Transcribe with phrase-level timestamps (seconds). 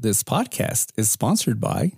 [0.00, 1.94] This podcast is sponsored by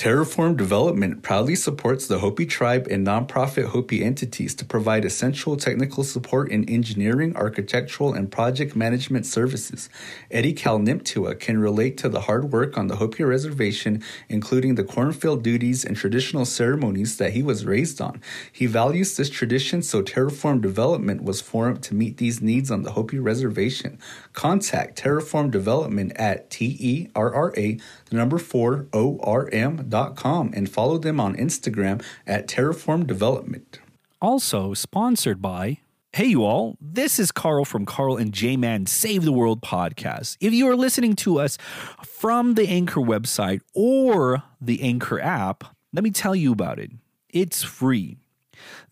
[0.00, 6.04] Terraform Development proudly supports the Hopi tribe and nonprofit Hopi entities to provide essential technical
[6.04, 9.90] support in engineering, architectural, and project management services.
[10.30, 15.42] Eddie Kalniptua can relate to the hard work on the Hopi reservation, including the cornfield
[15.42, 18.22] duties and traditional ceremonies that he was raised on.
[18.50, 22.92] He values this tradition, so Terraform Development was formed to meet these needs on the
[22.92, 23.98] Hopi reservation.
[24.32, 27.78] Contact Terraform Development at T E R R A,
[28.10, 33.06] the number 4 O R M dot com, and follow them on Instagram at Terraform
[33.06, 33.80] Development.
[34.20, 35.78] Also sponsored by.
[36.12, 40.36] Hey, you all, this is Carl from Carl and J Man Save the World podcast.
[40.40, 41.56] If you are listening to us
[42.04, 46.90] from the Anchor website or the Anchor app, let me tell you about it.
[47.28, 48.18] It's free.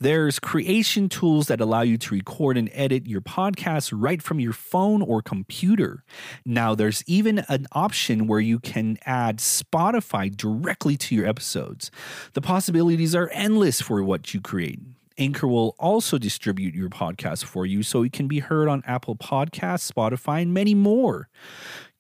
[0.01, 4.53] There's creation tools that allow you to record and edit your podcast right from your
[4.53, 6.05] phone or computer.
[6.45, 11.91] Now, there's even an option where you can add Spotify directly to your episodes.
[12.35, 14.79] The possibilities are endless for what you create.
[15.19, 19.17] Anchor will also distribute your podcast for you so it can be heard on Apple
[19.17, 21.29] Podcasts, Spotify, and many more.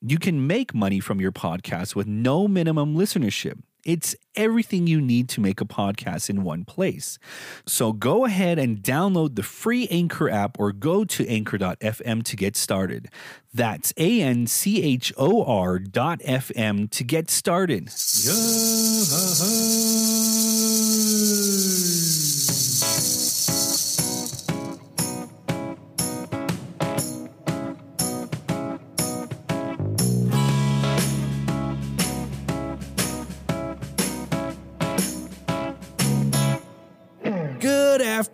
[0.00, 3.58] You can make money from your podcast with no minimum listenership.
[3.88, 7.18] It's everything you need to make a podcast in one place.
[7.66, 12.54] So go ahead and download the free Anchor app or go to anchor.fm to get
[12.54, 13.08] started.
[13.54, 17.86] That's A N C H O R dot FM to get started.
[17.86, 17.94] Good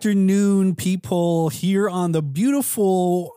[0.04, 3.32] afternoon, people, here on the beautiful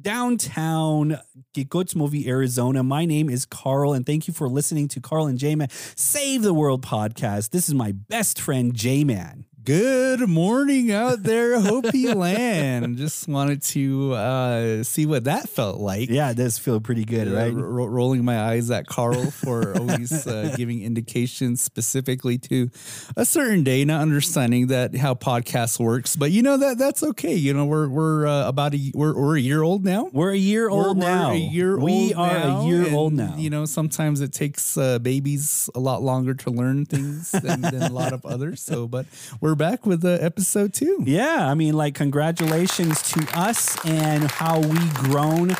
[0.00, 1.18] downtown
[1.52, 2.84] Kykotsmovi, Arizona.
[2.84, 5.66] My name is Carl, and thank you for listening to Carl and J Man
[5.96, 7.50] Save the World podcast.
[7.50, 9.46] This is my best friend, J Man.
[9.64, 12.96] Good morning out there, Hopi land.
[12.96, 16.08] Just wanted to uh, see what that felt like.
[16.10, 17.54] Yeah, it does feel pretty good, Uh, right?
[17.54, 22.70] ro- rolling my eyes at Carl for always uh, giving indications specifically to
[23.16, 26.16] a certain day, not understanding that how podcast works.
[26.16, 27.34] But you know that that's okay.
[27.34, 30.10] You know we're we're uh, about a we're, we're a year old now.
[30.12, 31.30] We're a year old We're- we're now.
[31.30, 33.36] A year we are now, a year and, old now.
[33.36, 37.82] You know, sometimes it takes uh, babies a lot longer to learn things than, than
[37.84, 38.60] a lot of others.
[38.60, 39.06] So, but
[39.40, 41.02] we're back with uh, episode two.
[41.06, 45.56] Yeah, I mean, like, congratulations to us and how we grown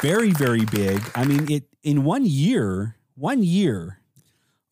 [0.00, 1.02] very, very big.
[1.14, 3.98] I mean, it in one year, one year,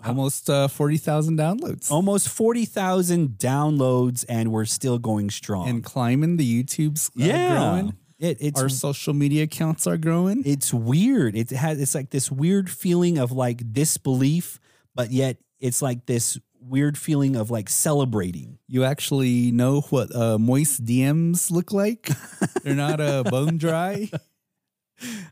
[0.04, 1.90] Almost uh, forty thousand downloads.
[1.90, 5.68] almost forty thousand downloads, and we're still going strong.
[5.68, 7.96] and climbing the YouTube's uh, yeah, growing.
[8.18, 10.42] it, it's Our social media accounts are growing.
[10.46, 11.36] it's weird.
[11.36, 14.58] It has it's like this weird feeling of like disbelief,
[14.94, 18.58] but yet it's like this weird feeling of like celebrating.
[18.66, 22.10] You actually know what uh, moist DMs look like.
[22.62, 24.10] They're not uh, bone dry.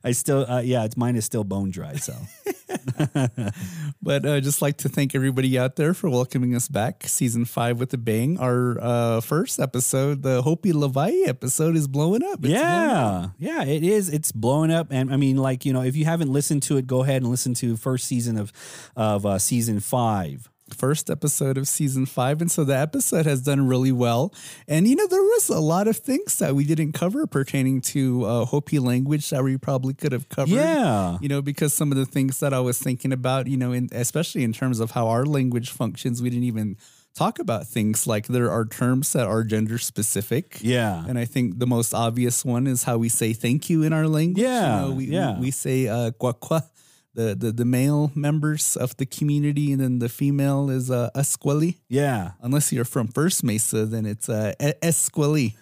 [0.03, 1.97] I still, uh, yeah, it's mine is still bone dry.
[1.97, 2.15] So
[4.03, 7.03] But uh, just like to thank everybody out there for welcoming us back.
[7.07, 8.39] Season five with a bang.
[8.39, 12.45] Our uh, first episode, the Hopi Levi episode, is blowing up.
[12.45, 13.33] It's blowing up.
[13.39, 14.09] yeah, yeah, it is.
[14.09, 16.87] It's blowing up, and I mean, like you know, if you haven't listened to it,
[16.87, 18.53] go ahead and listen to first season of
[18.97, 20.49] of uh, season five.
[20.75, 22.41] First episode of season five.
[22.41, 24.33] And so the episode has done really well.
[24.67, 28.25] And, you know, there was a lot of things that we didn't cover pertaining to
[28.25, 30.55] uh, Hopi language that we probably could have covered.
[30.55, 33.73] Yeah, you know, because some of the things that I was thinking about, you know,
[33.73, 36.77] in, especially in terms of how our language functions, we didn't even
[37.15, 40.59] talk about things like there are terms that are gender specific.
[40.61, 43.93] yeah, And I think the most obvious one is how we say thank you in
[43.93, 44.43] our language.
[44.43, 45.35] Yeah, You know, we, yeah.
[45.35, 46.13] we, we say uh,
[47.15, 51.79] the, the, the male members of the community, and then the female is uh, esqueli.
[51.89, 52.33] yeah.
[52.41, 55.55] Unless you're from First Mesa, then it's uh, esqueli.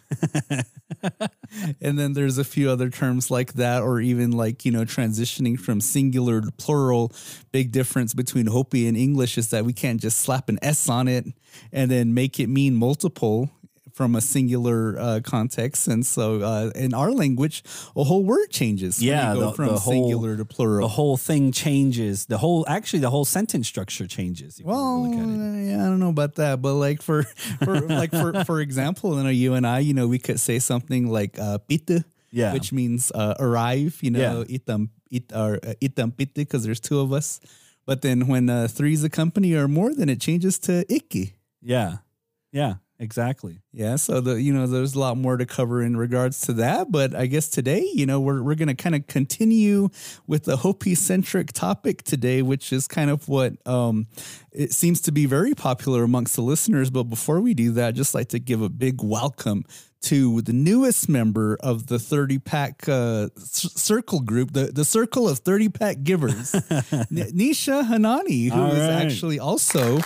[1.80, 5.58] and then there's a few other terms like that, or even like, you know, transitioning
[5.58, 7.12] from singular to plural.
[7.52, 11.08] Big difference between Hopi and English is that we can't just slap an S on
[11.08, 11.26] it
[11.72, 13.50] and then make it mean multiple
[13.96, 17.62] from a singular uh, context, and so uh, in our language,
[17.96, 18.98] a whole word changes.
[19.00, 20.86] when Yeah, you go the- from the whole- singular to plural.
[20.86, 22.26] The whole thing changes.
[22.26, 24.60] The whole actually the whole sentence structure changes.
[24.62, 25.70] Well, look at it.
[25.72, 27.22] yeah, I don't know about that, but like for,
[27.64, 30.58] for like for for example, you know, you and I, you know, we could say
[30.60, 32.52] something like uh, "pite," Yeah.
[32.52, 33.96] which means uh, arrive.
[34.04, 34.58] You know, Yeah.
[34.60, 37.40] itam it or uh, itam pite because there's two of us.
[37.88, 41.32] But then when uh, three's a company or more, then it changes to iki.
[41.62, 42.04] Yeah.
[42.52, 42.74] Yeah.
[42.98, 43.58] Exactly.
[43.72, 46.90] Yeah, so the you know there's a lot more to cover in regards to that,
[46.90, 49.90] but I guess today you know we're we're gonna kind of continue
[50.26, 54.06] with the Hopi centric topic today, which is kind of what um,
[54.50, 56.88] it seems to be very popular amongst the listeners.
[56.90, 59.64] But before we do that, I'd just like to give a big welcome
[60.02, 65.28] to the newest member of the 30 pack uh, c- circle group, the, the circle
[65.28, 69.98] of 30 pack givers, N- Nisha Hanani, who is actually also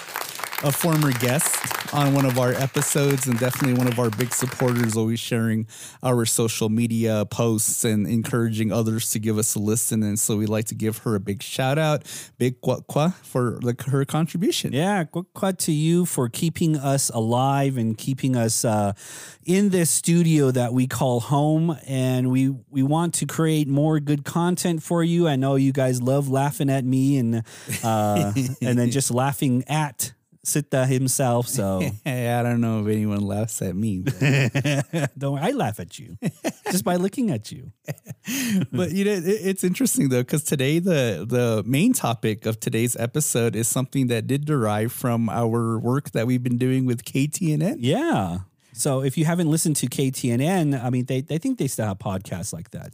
[0.62, 4.96] a former guest on one of our episodes and definitely one of our big supporters,
[4.96, 5.66] always sharing
[6.02, 10.02] our social media posts and encouraging others to give us a listen.
[10.02, 12.02] And so we'd like to give her a big shout out,
[12.38, 14.72] big kwa kwa for like her contribution.
[14.72, 18.92] Yeah, quick to you for keeping us alive and keeping us uh,
[19.46, 21.76] in this studio that we call home.
[21.86, 25.26] And we we want to create more good content for you.
[25.26, 27.42] I know you guys love laughing at me and
[27.82, 30.12] uh, and then just laughing at
[30.44, 31.48] Sita himself.
[31.48, 34.02] So Hey, I don't know if anyone laughs at me,
[35.18, 36.16] don't I laugh at you
[36.70, 37.72] just by looking at you.
[38.72, 42.96] but you know it, it's interesting though because today the the main topic of today's
[42.96, 47.76] episode is something that did derive from our work that we've been doing with KTNN.
[47.78, 48.40] Yeah.
[48.72, 51.98] So if you haven't listened to KTNN, I mean, they, they think they still have
[51.98, 52.92] podcasts like that.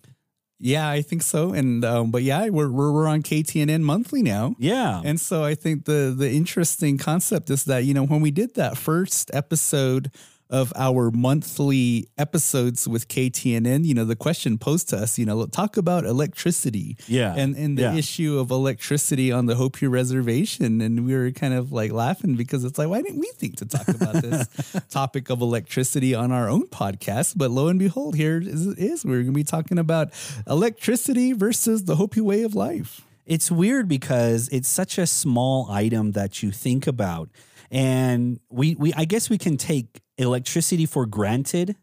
[0.58, 1.52] Yeah, I think so.
[1.52, 4.54] And um, but yeah, we're, we're we're on KTNN monthly now.
[4.58, 5.02] Yeah.
[5.04, 8.54] And so I think the the interesting concept is that you know when we did
[8.54, 10.10] that first episode
[10.48, 15.44] of our monthly episodes with KTNN, you know the question posed to us, you know,
[15.46, 17.34] talk about electricity, Yeah.
[17.36, 17.94] and and the Yeah.
[17.96, 22.64] issue of electricity on the Hopi Reservation, and we were kind of like laughing because
[22.64, 24.46] it's like why didn't we think to talk about this
[24.90, 27.34] topic of electricity on our own podcast?
[27.36, 30.10] But lo and behold, here is, is we're going to be talking about
[30.46, 33.02] electricity versus the Hopi way of life.
[33.26, 37.28] it's weird because it's such a small item that you think about
[37.70, 41.76] and we we I guess we can take electricity for granted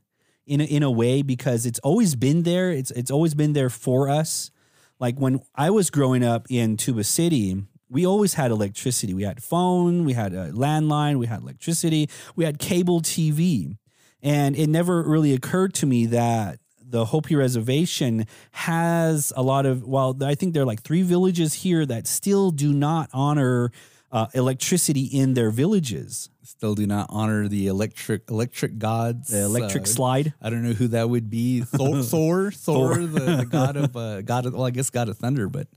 [0.46, 2.72] in a, in a way because it's always been there.
[2.72, 4.52] It's it's always been there for us.
[5.00, 9.14] Like when I was growing up in Tuba City we always had electricity.
[9.14, 13.78] We had phone we had a landline we had electricity we had cable TV
[14.22, 16.60] and it never really occurred to me that
[16.94, 21.56] the Hopi Reservation has a lot of, well, I think there are like three villages
[21.56, 23.72] here that still do not honor
[24.14, 26.30] uh, electricity in their villages.
[26.44, 29.28] Still do not honor the electric electric gods.
[29.30, 30.34] The electric Uh, slide.
[30.42, 31.62] I don't know who that would be.
[31.62, 35.18] Thor, Thor, Thor, the, the god of uh, god of well, I guess god of
[35.18, 35.68] thunder, but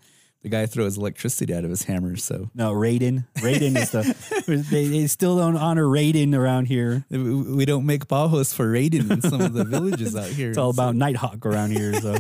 [0.43, 2.15] the guy throws electricity out of his hammer.
[2.17, 3.27] So No, Raiden.
[3.39, 7.05] Raiden is the, they, they still don't honor Raiden around here.
[7.11, 10.51] we don't make bajos for Raiden in some of the villages out here.
[10.51, 11.95] It's all about Nighthawk around here.
[12.01, 12.17] So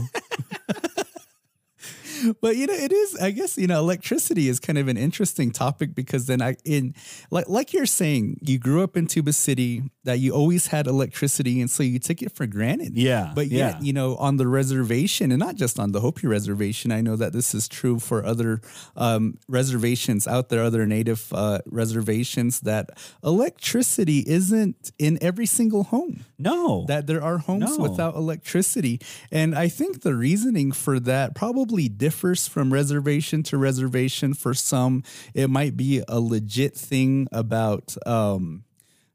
[2.40, 5.50] but you know it is i guess you know electricity is kind of an interesting
[5.50, 6.94] topic because then i in
[7.30, 11.60] like like you're saying you grew up in tuba city that you always had electricity
[11.60, 13.80] and so you took it for granted Yeah, but yet yeah.
[13.82, 17.32] you know on the reservation and not just on the hopi reservation i know that
[17.32, 18.60] this is true for other
[18.96, 22.90] um, reservations out there other native uh, reservations that
[23.24, 27.82] electricity isn't in every single home no, that there are homes No.
[27.88, 29.00] without electricity.
[29.32, 34.32] And I think the reasoning for that probably differs from reservation to reservation.
[34.32, 35.02] For some,
[35.34, 38.62] it might be a legit thing about um,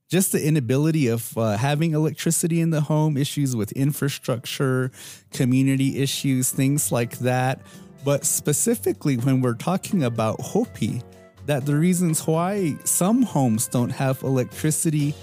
[0.10, 4.92] just the inability of uh, having electricity in the home, issues with infrastructure,
[5.32, 7.62] community issues, things like that.
[8.04, 11.02] But specifically, when we're talking about Hopi,
[11.46, 15.16] that the reasons why some homes don't have electricity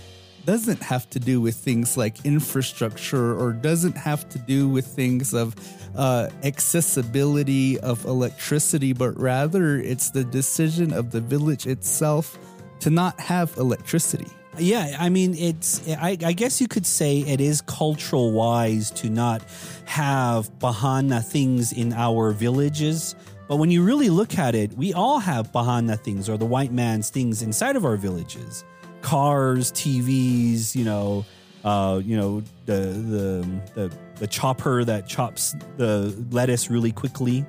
[0.45, 5.35] doesn't have to do with things like infrastructure or doesn't have to do with things
[5.35, 5.54] of
[5.97, 12.38] uh, accessibility of electricity, but rather it's the decision of the village itself
[12.80, 14.28] to not have electricity.
[14.57, 15.88] Yeah, I mean, it's.
[15.88, 19.42] I, I guess you could say it is cultural wise to not
[19.85, 23.14] have bahana things in our villages.
[23.47, 26.73] But when you really look at it, we all have bahana things or the white
[26.73, 28.64] man's things inside of our villages
[29.02, 31.25] cars, TVs, you know,
[31.64, 37.45] uh, you know, the, the, the, the chopper that chops the lettuce really quickly.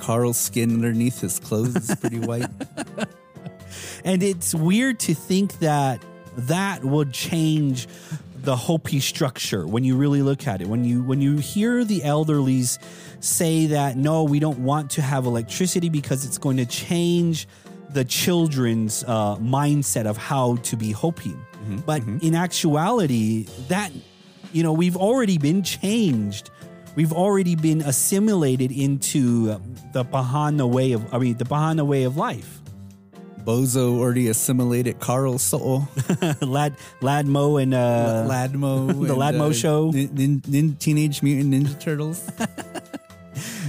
[0.00, 2.46] Carl's skin underneath his clothes is pretty white.
[4.04, 6.02] And it's weird to think that
[6.36, 7.88] that would change
[8.36, 10.68] the Hopi structure when you really look at it.
[10.68, 12.78] When you when you hear the elderlies
[13.20, 17.48] say that no, we don't want to have electricity because it's going to change
[17.90, 21.34] the children's uh, mindset of how to be Hopi.
[21.84, 23.92] But in actuality, that
[24.52, 26.50] you know we've already been changed.
[26.96, 29.58] We've already been assimilated into uh,
[29.92, 32.60] the Bahana way of I mean the Bahana way of life.
[33.44, 35.88] Bozo already assimilated Carl Soul.
[36.40, 38.88] Lad Ladmo and uh, Ladmo.
[39.06, 39.90] the and, Ladmo show.
[39.90, 42.30] Nin, nin, nin- Teenage Mutant Ninja Turtles.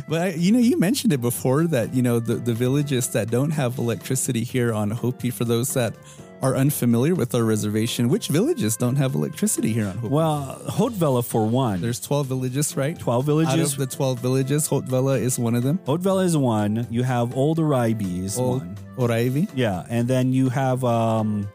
[0.07, 3.29] but I, you know, you mentioned it before that you know the the villages that
[3.29, 5.29] don't have electricity here on Hopi.
[5.29, 5.93] For those that
[6.41, 10.13] are unfamiliar with our reservation, which villages don't have electricity here on Hopi?
[10.13, 11.81] well, Hotvela for one.
[11.81, 12.97] There's 12 villages, right?
[12.97, 13.53] 12 villages.
[13.53, 15.79] Out of the 12 villages, Hotvela is one of them.
[15.85, 16.87] Hotvela is one.
[16.89, 18.77] You have Old Araibi is Old one.
[18.97, 19.49] Oraivi.
[19.53, 21.47] Yeah, and then you have um,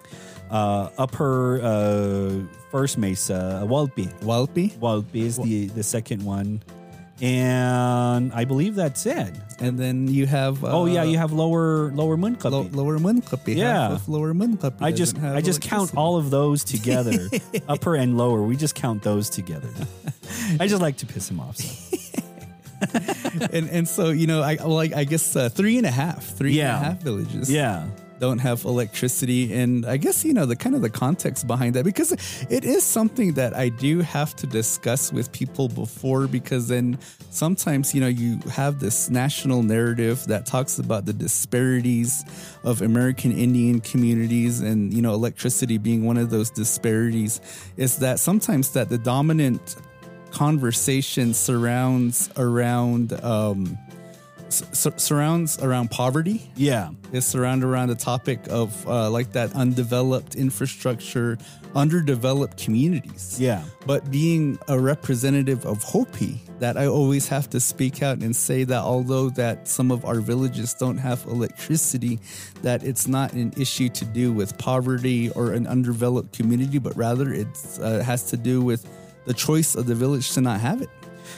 [0.51, 4.13] uh, Upper uh, First Mesa, Walpi.
[4.21, 4.73] Walpi.
[4.79, 6.63] Walpi is the the second one,
[7.23, 9.35] and I believe that's it.
[9.61, 10.65] And then you have.
[10.65, 12.51] Uh, oh yeah, you have Lower Lower Munkapi.
[12.51, 13.57] Lo- Lower Munkapi.
[13.57, 13.99] Yeah.
[14.09, 14.83] Lower Munkapi.
[14.83, 17.29] I just I just count all of those together,
[17.69, 18.43] upper and lower.
[18.43, 19.71] We just count those together.
[20.61, 21.57] I just like to piss him off.
[21.57, 21.97] So.
[23.53, 26.59] and and so you know, I like I guess uh, three and a half, three
[26.61, 27.05] and a half Yeah.
[27.05, 27.87] villages, Yeah,
[28.21, 31.85] don't have electricity, and I guess you know the kind of the context behind that
[31.85, 32.13] because
[32.51, 36.99] it is something that I do have to discuss with people before because then
[37.31, 42.25] sometimes you know you have this national narrative that talks about the disparities
[42.63, 47.41] of American Indian communities and you know electricity being one of those disparities
[47.77, 49.77] is that sometimes that the dominant
[50.35, 53.79] conversation surrounds around um,
[54.49, 54.63] s-
[54.97, 56.51] surrounds around poverty.
[56.57, 61.39] yeah, It's surrounded around the topic of uh, like that undeveloped infrastructure,
[61.75, 63.37] underdeveloped communities.
[63.41, 63.63] yeah.
[63.87, 68.65] But being a representative of Hopi, that I always have to speak out and say
[68.65, 72.21] that although that some of our villages don't have electricity,
[72.63, 77.33] that it's not an issue to do with poverty or an undeveloped community, but rather
[77.33, 77.49] it
[77.81, 78.87] uh, has to do with
[79.27, 80.89] the choice of the village to not have it.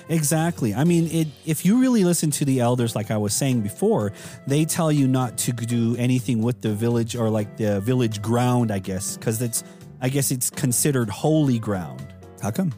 [0.08, 0.74] Exactly.
[0.74, 4.12] I mean, it, if you really listen to the elders, like I was saying before,
[4.46, 8.70] they tell you not to do anything with the village or like the village ground,
[8.70, 9.64] I guess, because it's,
[10.00, 12.06] I guess it's considered holy ground.
[12.40, 12.72] How come?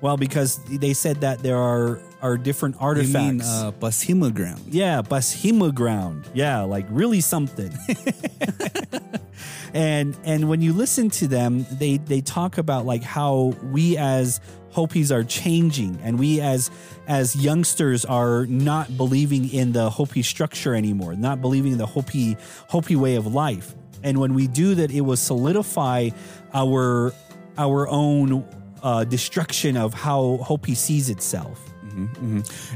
[0.00, 3.14] Well, because they said that there are are different artifacts.
[3.14, 4.60] You mean uh, Basima ground?
[4.68, 6.28] yeah, Bashima ground.
[6.34, 7.72] Yeah, like really something.
[9.74, 14.40] and and when you listen to them, they they talk about like how we as
[14.72, 16.70] Hopis are changing, and we as
[17.08, 22.36] as youngsters are not believing in the Hopi structure anymore, not believing in the Hopi
[22.68, 23.74] Hopi way of life.
[24.02, 26.10] And when we do that, it will solidify
[26.54, 27.12] our
[27.58, 28.44] our own
[28.82, 31.66] uh, destruction of how Hopi sees itself.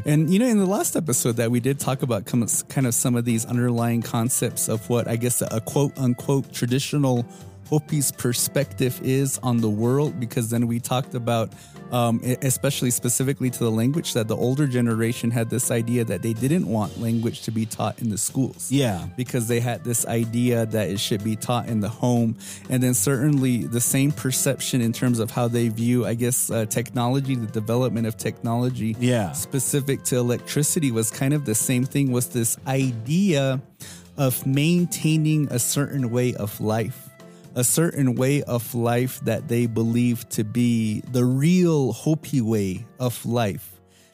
[0.04, 3.14] And you know, in the last episode that we did talk about kind of some
[3.14, 7.24] of these underlying concepts of what I guess a quote unquote traditional
[7.70, 11.52] Hopi's perspective is on the world, because then we talked about,
[11.92, 16.32] um, especially specifically to the language, that the older generation had this idea that they
[16.32, 18.70] didn't want language to be taught in the schools.
[18.72, 19.06] Yeah.
[19.16, 22.36] because they had this idea that it should be taught in the home.
[22.68, 26.66] And then certainly the same perception in terms of how they view, I guess, uh,
[26.66, 29.32] technology, the development of technology Yeah.
[29.32, 33.60] specific to electricity was kind of the same thing was this idea
[34.16, 37.08] of maintaining a certain way of life
[37.54, 43.24] a certain way of life that they believe to be the real Hopi way of
[43.24, 43.70] life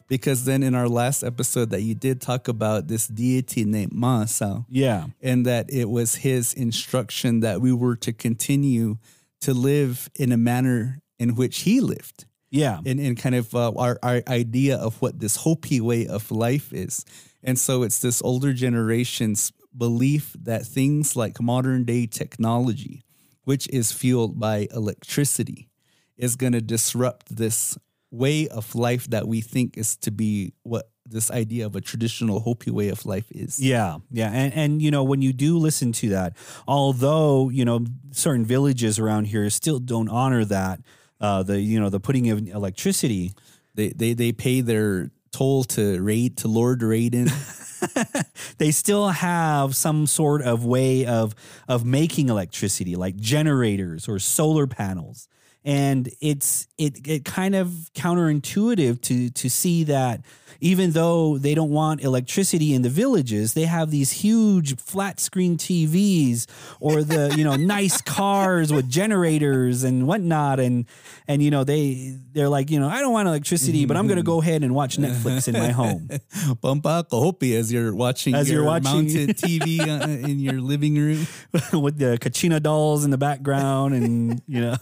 [0.07, 4.65] because then in our last episode that you did talk about this deity named Maasao
[4.69, 5.07] Yeah.
[5.21, 8.97] and that it was his instruction that we were to continue
[9.41, 12.79] to live in a manner in which he lived Yeah.
[12.85, 16.73] And, in kind of uh, our, our idea of what this Hopi way of life
[16.73, 17.05] is.
[17.43, 23.03] And so it's this older generation's belief that things like modern day technology,
[23.43, 25.69] which is fueled by electricity,
[26.17, 27.77] is going to disrupt this
[28.11, 32.41] way of life that we think is to be what this idea of a traditional
[32.41, 33.59] Hopi way of life is.
[33.59, 36.35] Yeah, yeah, and and you know when you do listen to that,
[36.67, 40.79] although you know certain villages around here still don't honor that,
[41.19, 43.33] uh, the you know the putting of electricity.
[43.73, 47.31] They, they, they pay their toll to raid to Lord Raiden.
[48.57, 51.33] They still have some sort of way of
[51.67, 55.27] of making electricity, like generators or solar panels.
[55.63, 60.21] And it's it it kind of counterintuitive to to see that
[60.63, 65.57] even though they don't want electricity in the villages, they have these huge flat screen
[65.57, 66.45] TVs
[66.79, 70.85] or the you know nice cars with generators and whatnot, and
[71.27, 74.21] and you know they they're like you know I don't want electricity, but I'm gonna
[74.23, 76.07] go ahead and watch Netflix in my home.
[76.61, 80.95] Bumpa kahopi as you're watching As your you're watching- mounted TV uh, in your living
[80.95, 81.25] room.
[81.73, 84.75] with the Kachina dolls in the background and you know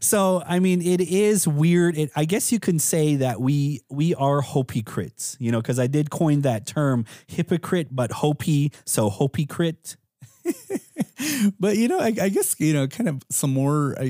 [0.00, 1.96] so i mean it is weird.
[1.96, 5.86] It, i guess you can say that we we are hypocrites you know because i
[5.86, 9.96] did coin that term hypocrite but hopi so hypocrite
[11.58, 14.08] But you know, I, I guess you know, kind of some more uh,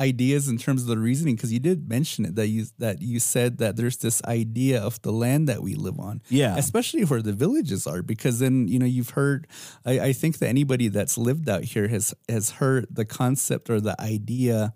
[0.00, 3.20] ideas in terms of the reasoning because you did mention it that you that you
[3.20, 6.56] said that there's this idea of the land that we live on, Yeah.
[6.56, 8.02] especially where the villages are.
[8.02, 9.46] Because then you know you've heard,
[9.84, 13.80] I, I think that anybody that's lived out here has has heard the concept or
[13.80, 14.72] the idea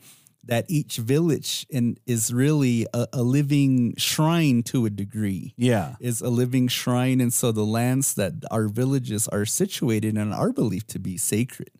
[0.46, 6.20] that each village in, is really a, a living shrine to a degree yeah is
[6.20, 7.18] a living shrine.
[7.22, 11.70] And so the lands that our villages are situated in are believed to be sacred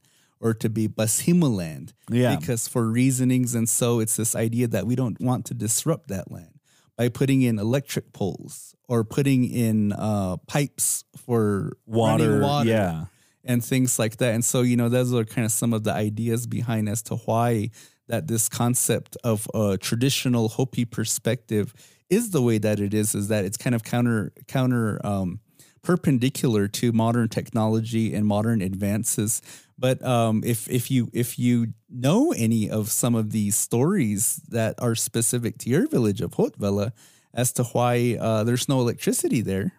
[0.45, 1.93] or to be Basima land.
[2.09, 2.37] Yeah.
[2.37, 3.57] Because for reasonings.
[3.57, 6.61] And so it's this idea that we don't want to disrupt that land
[6.97, 13.05] by putting in electric poles or putting in uh, pipes for running water, yeah
[13.45, 14.35] and things like that.
[14.35, 17.17] And so, you know, those are kind of some of the ideas behind as to
[17.17, 17.71] why
[18.09, 21.75] that this concept of a traditional Hopi perspective
[22.11, 25.41] is the way that it is, is that it's kind of counter counter um,
[25.83, 29.43] perpendicular to modern technology and modern advances.
[29.79, 34.75] But um, if if you if you know any of some of these stories that
[34.79, 36.93] are specific to your village of Hotvela
[37.33, 39.73] as to why uh, there's no electricity there,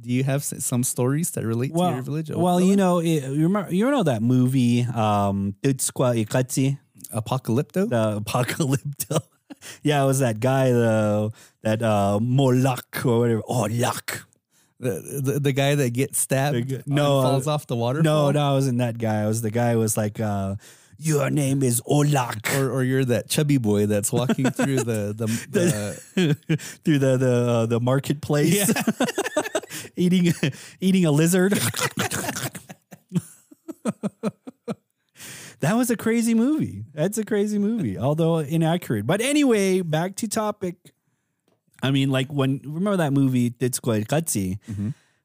[0.00, 2.30] do you have some stories that relate to your village?
[2.30, 6.78] of well you know it, you remember you know that movie um Ikatsi
[7.12, 7.88] Apocalypto?
[7.88, 9.20] the apocalypto.
[9.82, 13.42] yeah, it was that guy though, that uh Molak or whatever.
[13.46, 14.26] Oh, luck.
[14.78, 18.02] The, the, the guy that gets stabbed The no, falls off the water?
[18.02, 19.22] No, no, I wasn't that guy.
[19.22, 20.56] I was the guy who was like, uh,
[20.98, 22.58] your name is Olak.
[22.58, 26.34] Or, or you're that chubby boy that's walking through the, the, the
[26.84, 28.72] Through the the uh, the marketplace,
[29.96, 30.32] eating
[30.80, 31.52] eating a lizard.
[35.60, 36.84] that was a crazy movie.
[36.94, 39.06] That's a crazy movie, although inaccurate.
[39.06, 40.76] But anyway, back to topic.
[41.86, 44.58] I mean, like when remember that movie Techqua Ikachi?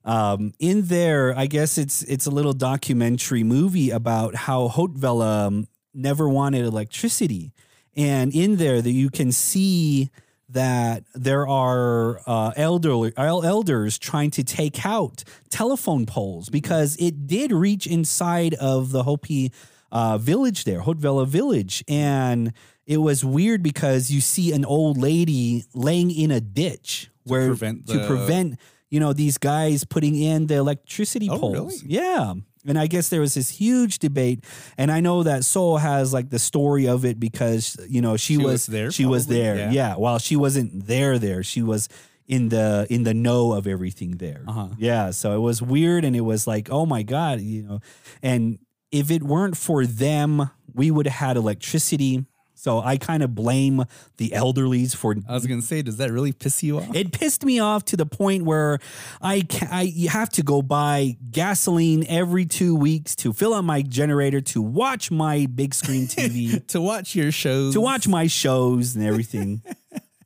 [0.04, 5.68] Um, in there, I guess it's it's a little documentary movie about how Hotvela um,
[5.94, 7.54] never wanted electricity,
[7.96, 10.10] and in there that you can see
[10.50, 17.52] that there are uh, elderly elders trying to take out telephone poles because it did
[17.52, 19.52] reach inside of the Hopi
[19.92, 22.54] uh, village there, Hotvela village, and
[22.92, 27.88] it was weird because you see an old lady laying in a ditch where prevent
[27.88, 31.54] to prevent you know these guys putting in the electricity Oh, poles.
[31.84, 31.94] really?
[31.96, 32.34] Yeah.
[32.68, 34.46] And I guess there was this huge debate,
[34.78, 38.34] and I know that Soul has like the story of it because you know she,
[38.36, 39.72] She was, was there, She was there, yeah.
[39.72, 39.94] yeah.
[39.96, 41.90] While she wasn't there, there she was
[42.28, 44.44] in the in the know of everything there.
[44.48, 44.68] Uh-huh.
[44.78, 47.80] Yeah, so it was weird, and it was like, oh my god, you know.
[48.22, 48.60] And
[48.92, 52.26] if it weren't for them, we would have had electricity.
[52.62, 53.86] So I kind of blame
[54.18, 56.96] the elderlies for I was going to say, does that really piss you off?
[56.96, 58.78] it pissed me off to the point where
[59.20, 63.66] I ca I you have to go buy gasoline every two weeks to fill up
[63.66, 67.74] my generator to watch my big screen TV to watch your shows.
[67.74, 69.64] to watch my shows and everything.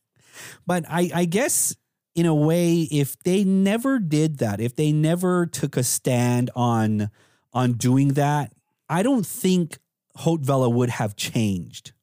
[0.68, 1.74] but I I guess
[2.16, 7.10] in a way, if they never did that, if they never took a stand on
[7.54, 8.52] on doing that,
[8.90, 9.78] I don't think
[10.18, 11.94] Hotvela would have changed.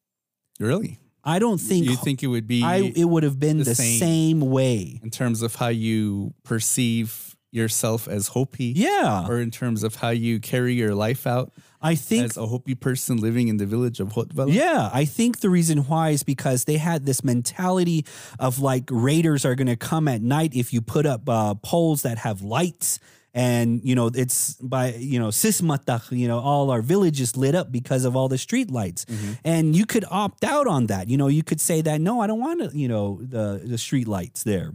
[0.63, 0.99] Really?
[1.25, 3.75] I don't think You think it would be I it would have been the, the
[3.75, 4.01] same.
[4.01, 4.41] same.
[4.41, 5.01] way.
[5.03, 8.73] in terms of how you perceive yourself as Hopi?
[8.75, 9.27] Yeah.
[9.29, 12.75] Or in terms of how you carry your life out I think as a Hopi
[12.75, 14.53] person living in the village of Hotvela?
[14.53, 18.07] Yeah, I think the reason why is because they had this mentality
[18.39, 22.03] of like raiders are going to come at night if you put up uh, poles
[22.03, 22.99] that have lights.
[23.35, 27.73] And you know it's by you know sismatach, you know all our villages lit up
[27.73, 29.07] because of all the street lights,
[29.43, 31.09] and you could opt out on that.
[31.09, 33.79] You know you could say that no, I don't want to, you know the the
[33.79, 34.73] street lights there.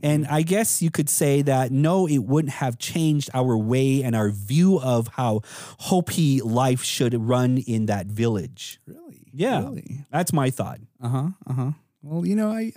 [0.00, 4.14] And I guess you could say that no, it wouldn't have changed our way and
[4.14, 5.40] our view of how
[5.80, 8.80] Hopi life should run in that village.
[8.86, 9.26] Really?
[9.32, 9.62] Yeah.
[9.62, 10.06] Really?
[10.12, 10.78] That's my thought.
[11.02, 11.28] Uh huh.
[11.46, 11.70] Uh huh.
[12.02, 12.72] Well, you know, I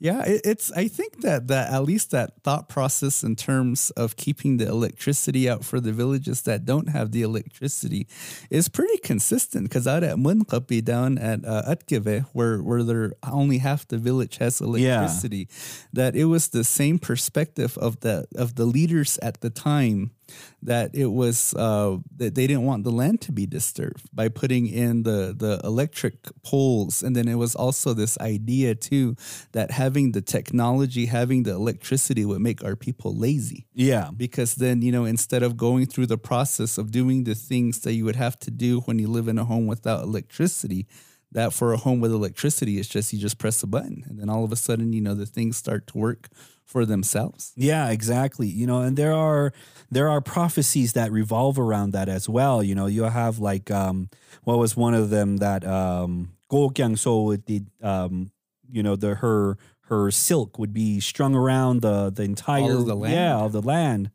[0.00, 0.72] Yeah, it, it's.
[0.72, 5.46] I think that that at least that thought process in terms of keeping the electricity
[5.46, 8.08] out for the villages that don't have the electricity
[8.48, 9.64] is pretty consistent.
[9.64, 14.38] Because out at Munqapi down at uh, Atkeve, where where there only half the village
[14.38, 15.48] has electricity,
[15.92, 20.12] that it was the same perspective of the of the leaders at the time
[20.62, 24.66] that it was uh, that they didn't want the land to be disturbed by putting
[24.66, 29.16] in the the electric poles, and then it was also this idea too
[29.52, 33.66] that having the technology, having the electricity would make our people lazy.
[33.74, 34.10] Yeah.
[34.16, 37.94] because then you know instead of going through the process of doing the things that
[37.94, 40.86] you would have to do when you live in a home without electricity
[41.32, 44.04] that for a home with electricity it's just you just press a button.
[44.08, 46.28] And then all of a sudden you know the things start to work
[46.70, 48.46] for themselves Yeah, exactly.
[48.60, 49.52] You know, and there are
[49.90, 52.62] there are prophecies that revolve around that as well.
[52.68, 54.08] You know, you have like um
[54.46, 56.12] what was one of them that um
[56.48, 58.30] Go Kyang So did um
[58.70, 59.58] you know the her
[59.90, 63.14] her silk would be strung around the the entire the land.
[63.14, 64.10] yeah of the land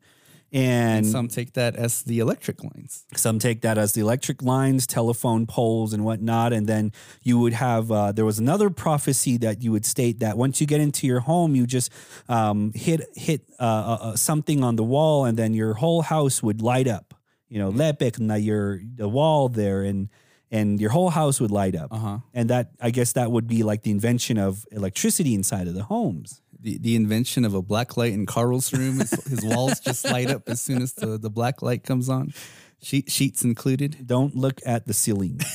[0.56, 4.42] and, and some take that as the electric lines some take that as the electric
[4.42, 6.52] lines, telephone poles, and whatnot.
[6.52, 6.92] And then
[7.22, 10.66] you would have uh, there was another prophecy that you would state that once you
[10.66, 11.92] get into your home, you just
[12.28, 16.42] um, hit hit uh, uh, uh, something on the wall, and then your whole house
[16.42, 17.14] would light up.
[17.48, 20.08] You know, lepek na your the wall there, and
[20.50, 21.92] and your whole house would light up.
[21.92, 25.74] uh-huh And that I guess that would be like the invention of electricity inside of
[25.74, 26.42] the homes.
[26.60, 30.30] The, the invention of a black light in Carl's room his, his walls just light
[30.30, 32.32] up as soon as the, the black light comes on
[32.82, 35.40] Sheet, sheets included Don't look at the ceiling.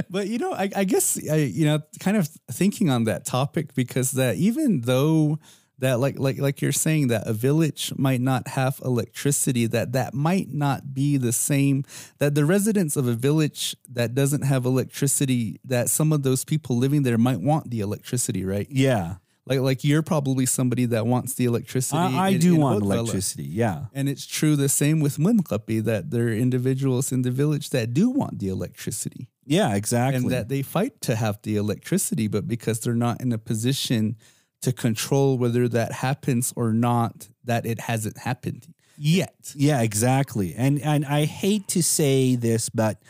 [0.10, 3.74] but you know, I, I guess I, you know, kind of thinking on that topic
[3.74, 5.38] because that even though
[5.78, 10.14] that like like like you're saying that a village might not have electricity, that that
[10.14, 11.84] might not be the same.
[12.18, 16.76] That the residents of a village that doesn't have electricity, that some of those people
[16.76, 18.66] living there might want the electricity, right?
[18.70, 21.98] yeah, Like like you're probably somebody that wants the electricity.
[21.98, 22.94] I, I in- do in want Hotvela.
[22.98, 23.44] electricity.
[23.44, 23.86] Yeah.
[23.92, 27.92] And it's true the same with Munqapi that there are individuals in the village that
[27.92, 30.16] do want the electricity Yeah, exactly.
[30.22, 34.16] and that they fight to have the electricity, but because they're not in a position
[34.60, 39.52] to control whether that happens or not, that it hasn't happened yet.
[39.56, 40.54] yeah, exactly.
[40.56, 43.02] And and I hate to say this, but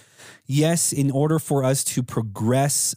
[0.47, 2.95] yes, in order for us to progress,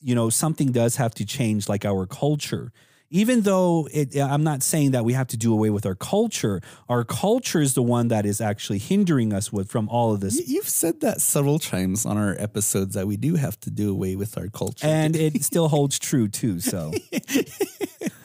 [0.00, 2.72] you know, something does have to change, like our culture.
[3.10, 6.60] Even though it, I'm not saying that we have to do away with our culture.
[6.90, 10.46] Our culture is the one that is actually hindering us with from all of this
[10.46, 14.14] You've said that several times on our episodes that we do have to do away
[14.14, 14.86] with our culture.
[14.86, 16.60] and it still holds true too.
[16.60, 16.92] So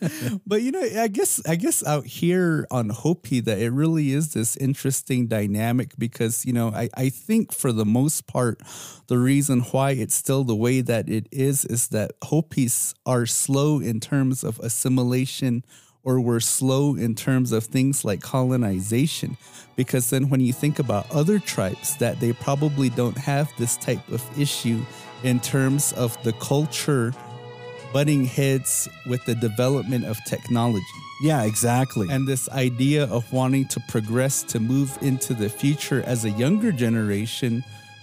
[0.46, 4.32] but you know, I guess I guess out here on Hopi that it really is
[4.32, 8.60] this interesting dynamic because you know I, I think for the most part
[9.08, 13.80] the reason why it's still the way that it is is that Hopis are slow
[13.80, 15.64] in terms of assimilation
[16.02, 19.36] or we're slow in terms of things like colonization.
[19.76, 24.06] Because then when you think about other tribes that they probably don't have this type
[24.08, 24.80] of issue
[25.22, 27.12] in terms of the culture
[27.92, 30.84] butting heads with the development of technology
[31.20, 32.08] yeah, exactly.
[32.10, 36.72] and this idea of wanting to progress to move into the future as a younger
[36.72, 37.62] generation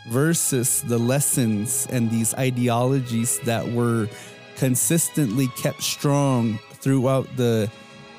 [0.10, 4.08] versus the lessons and these ideologies that were
[4.56, 7.70] consistently kept strong throughout the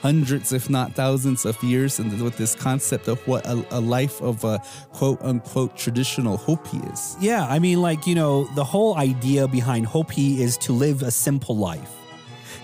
[0.01, 4.21] hundreds if not thousands of years and with this concept of what a, a life
[4.23, 4.61] of a
[4.93, 9.87] quote unquote traditional hopi is Yeah, I mean, like, you know, the whole idea behind
[9.87, 11.95] Hopi is to live a simple life.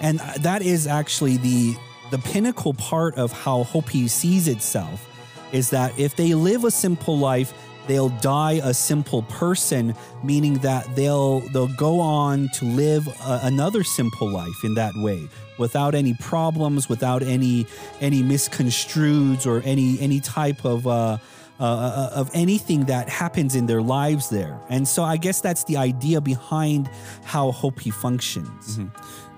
[0.01, 1.77] And uh, that is actually the
[2.11, 5.09] the pinnacle part of how Hopi sees itself
[5.53, 7.53] is that if they live a simple life,
[7.87, 13.83] they'll die a simple person, meaning that they'll they'll go on to live a, another
[13.83, 17.67] simple life in that way without any problems, without any
[18.01, 21.19] any misconstrueds or any any type of uh,
[21.61, 24.59] uh, of anything that happens in their lives there.
[24.69, 26.91] And so I guess that's the idea behind
[27.25, 28.79] how Hopi functions.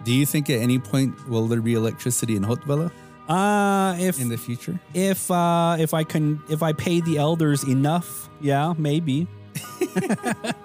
[0.04, 2.90] do you think at any point will there be electricity in Hotvela
[3.28, 7.64] Uh if in the future if uh if I can if I pay the elders
[7.64, 9.26] enough, yeah, maybe.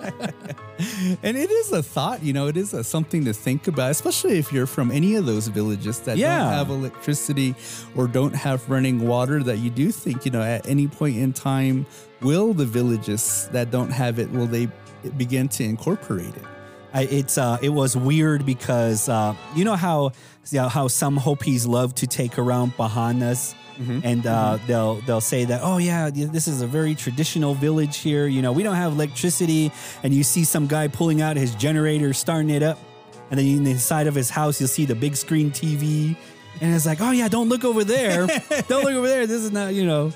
[1.24, 4.40] And it is a thought, you know, it is a, something to think about, especially
[4.40, 6.40] if you're from any of those villages that Yeah.
[6.40, 7.54] don't have electricity
[7.96, 11.34] or don't have running water, that you do think, you know, at any point in
[11.34, 11.86] time,
[12.22, 14.70] will the villages that don't have it, will they
[15.18, 16.44] begin to incorporate it?
[16.94, 20.12] I, it's uh, it was weird because uh, you know how
[20.54, 23.56] how some Hopis love to take around bahanas.
[24.04, 28.28] And uh, they'll they'll say that oh yeah this is a very traditional village here.
[28.28, 29.72] You know we don't have electricity.
[30.04, 32.78] And you see some guy pulling out his generator starting it up.
[33.32, 36.16] And then in the side of his house you'll see the big screen TV,
[36.60, 38.28] and it's like, oh yeah, don't look over there,
[38.68, 39.26] don't look over there.
[39.26, 40.12] This is not, you know.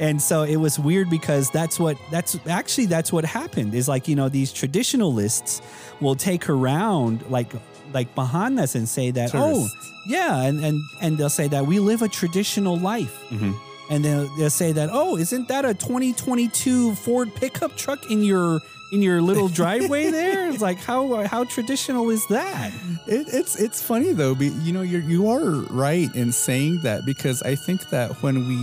[0.00, 3.74] And so it was weird because that's what that's actually that's what happened.
[3.74, 5.62] Is like you know these traditionalists
[6.00, 7.52] will take around like
[7.94, 9.92] like behind us and say that oh, Tourists.
[9.94, 13.52] oh yeah and and and they'll say that we live a traditional life mm-hmm.
[13.90, 18.60] and then they'll say that oh isn't that a 2022 Ford pickup truck in your
[18.94, 22.70] in your little driveway there it's like how how traditional is that
[23.06, 27.04] It, it's it's funny though, but you know you're you are right in saying that
[27.04, 28.56] because I think that when we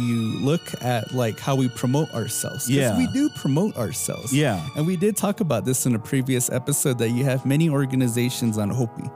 [0.49, 2.97] look at like how we promote ourselves, Yeah.
[2.97, 4.57] we do promote ourselves, Yeah.
[4.75, 8.57] and we did talk about this in a previous episode that you have many organizations
[8.57, 9.07] on Hopi,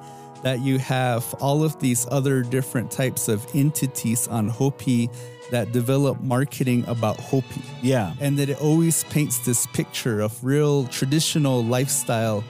[0.44, 5.10] that you have all of these other different types of entities on Hopi
[5.52, 10.86] that develop marketing about Hopi yeah and that it always paints this picture of real
[10.88, 12.44] traditional lifestyle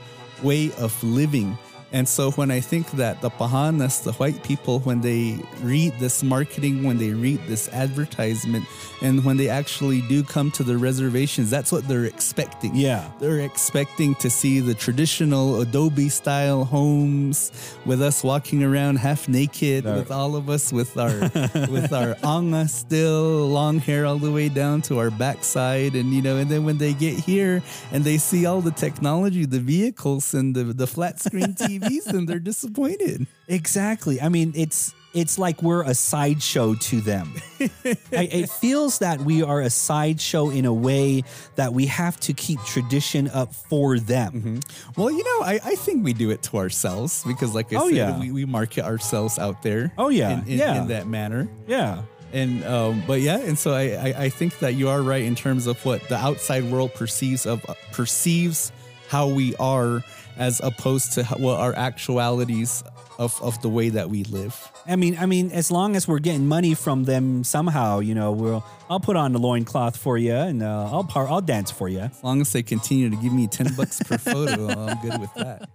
[0.43, 1.57] way of living.
[1.91, 6.23] And so when I think that the Pahanas, the white people, when they read this
[6.23, 8.65] marketing, when they read this advertisement,
[9.01, 12.75] and when they actually do come to the reservations, that's what they're expecting.
[12.75, 13.09] Yeah.
[13.19, 17.51] They're expecting to see the traditional Adobe style homes
[17.85, 21.19] with us walking around half naked, with all of us with our
[21.69, 26.21] with our anga still, long hair all the way down to our backside, and you
[26.21, 30.33] know, and then when they get here and they see all the technology, the vehicles
[30.33, 33.27] and the the flat screen TVs, then they're disappointed.
[33.47, 34.21] Exactly.
[34.21, 37.31] I mean, it's it's like we're a sideshow to them.
[37.61, 37.67] I,
[38.11, 41.23] it feels that we are a sideshow in a way
[41.55, 44.59] that we have to keep tradition up for them.
[44.97, 47.87] Well, you know, I, I think we do it to ourselves because, like I Oh,
[47.87, 48.19] said, yeah.
[48.19, 49.93] we, we market ourselves out there.
[49.97, 50.31] Oh, yeah.
[50.41, 50.81] in, in, Yeah.
[50.81, 51.47] in that manner.
[51.65, 52.01] Yeah.
[52.33, 55.35] And um, but yeah, and so I, I I think that you are right in
[55.35, 58.73] terms of what the outside world perceives of perceives
[59.07, 60.03] how we are
[60.37, 62.83] as opposed to how, what our actualities
[63.17, 64.71] of of the way that we live.
[64.85, 68.31] I mean, I mean, as long as we're getting money from them somehow, you know,
[68.31, 71.89] we'll I'll put on the loincloth for you and uh, I'll par- I'll dance for
[71.89, 71.99] you.
[71.99, 75.33] As long as they continue to give me ten bucks per photo, I'm good with
[75.35, 75.69] that.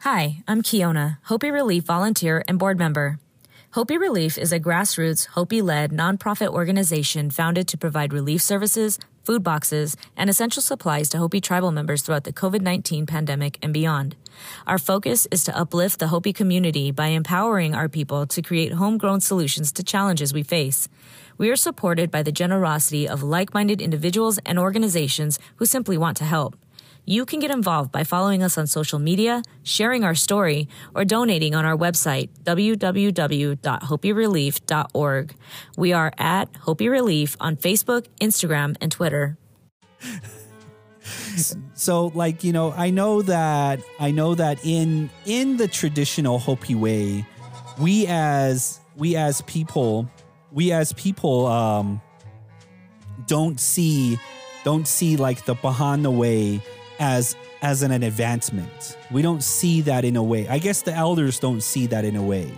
[0.00, 3.18] Hi, I'm Kiona, Hopi Relief volunteer and board member.
[3.74, 9.44] Hopi Relief is a grassroots, Hopi led nonprofit organization founded to provide relief services, food
[9.44, 14.16] boxes, and essential supplies to Hopi tribal members throughout the COVID 19 pandemic and beyond.
[14.66, 19.20] Our focus is to uplift the Hopi community by empowering our people to create homegrown
[19.20, 20.88] solutions to challenges we face.
[21.38, 26.16] We are supported by the generosity of like minded individuals and organizations who simply want
[26.16, 26.56] to help.
[27.10, 31.56] You can get involved by following us on social media, sharing our story, or donating
[31.56, 35.34] on our website, www.hopirelief.org.
[35.76, 39.36] We are at Hopi Relief on Facebook, Instagram, and Twitter.
[41.74, 46.74] So like, you know, I know that I know that in in the traditional Hopi
[46.74, 47.24] way,
[47.78, 50.08] we as we as people,
[50.52, 52.02] we as people um
[53.26, 54.20] don't see
[54.62, 56.60] don't see like the Bahana way
[57.00, 58.96] as as an, an advancement.
[59.10, 60.46] We don't see that in a way.
[60.48, 62.52] I guess the elders don't see that in a way.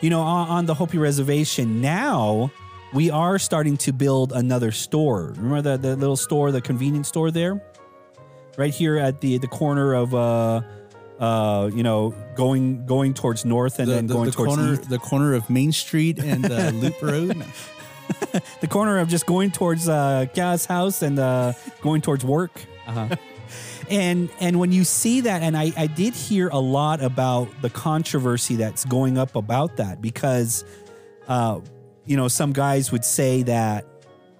[0.00, 2.50] You know, on, on the Hopi reservation now,
[2.92, 5.32] we are starting to build another store.
[5.36, 7.60] Remember the, the little store, the convenience store there?
[8.56, 10.60] Right here at the the corner of uh
[11.20, 14.72] uh you know going going towards north and The, then the, going the towards corner
[14.74, 14.88] east.
[14.90, 17.44] the corner of Main Street and uh, Loop Road.
[18.60, 22.50] the corner of just going towards uh Gaz house and uh going towards work.
[22.86, 23.14] Uh-huh.
[23.90, 27.70] And and when you see that and I, I did hear a lot about the
[27.70, 30.64] controversy that's going up about that because
[31.26, 31.60] uh
[32.04, 33.86] you know some guys would say that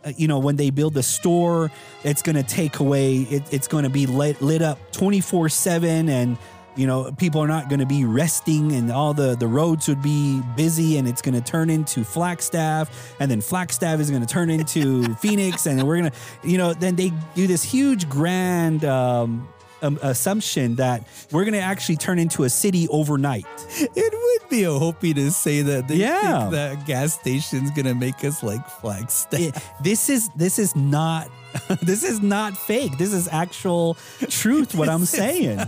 [0.05, 1.71] uh, you know when they build a store
[2.05, 6.09] it's going to take away it, it's going to be lit, lit up 24 7
[6.09, 6.39] and
[6.79, 10.01] you know people are not going to be resting and all the the roads would
[10.01, 12.89] be busy and it's going to turn into flagstaff
[13.21, 16.17] and then flagstaff is going to turn into phoenix and we're going to
[16.49, 19.49] you know then they do this huge grand um,
[19.83, 23.45] um, assumption that we're going to actually turn into a city overnight
[23.81, 24.13] It
[24.43, 26.39] would be a Hopi to say that they Yeah.
[26.41, 29.41] think that gas station's gonna make us like Flagstaff.
[29.41, 31.29] it- this is this is not
[31.83, 32.99] this is not fake.
[32.99, 33.97] This is actual
[34.29, 34.75] truth.
[34.75, 35.59] What I'm saying.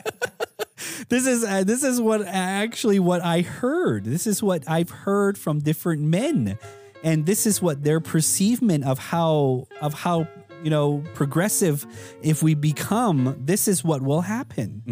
[1.08, 4.04] this is uh, this is what actually what I heard.
[4.04, 6.58] This is what I've heard from different men,
[7.02, 10.26] and this is what their perceivement of how of how
[10.62, 11.86] you know progressive
[12.22, 13.36] if we become.
[13.44, 14.82] This is what will happen.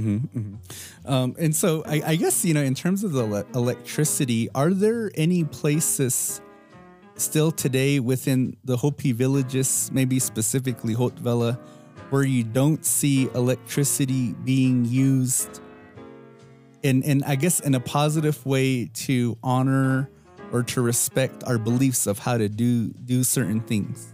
[1.06, 4.70] Um, and so I, I guess, you know, in terms of the ele- electricity, are
[4.70, 6.40] there any places
[7.16, 11.58] still today within the Hopi villages, maybe specifically Hotvela,
[12.11, 15.61] where you don't see electricity being used
[16.83, 20.11] in in I guess in a positive way to honor
[20.53, 24.12] or to respect our beliefs of how to do do certain things.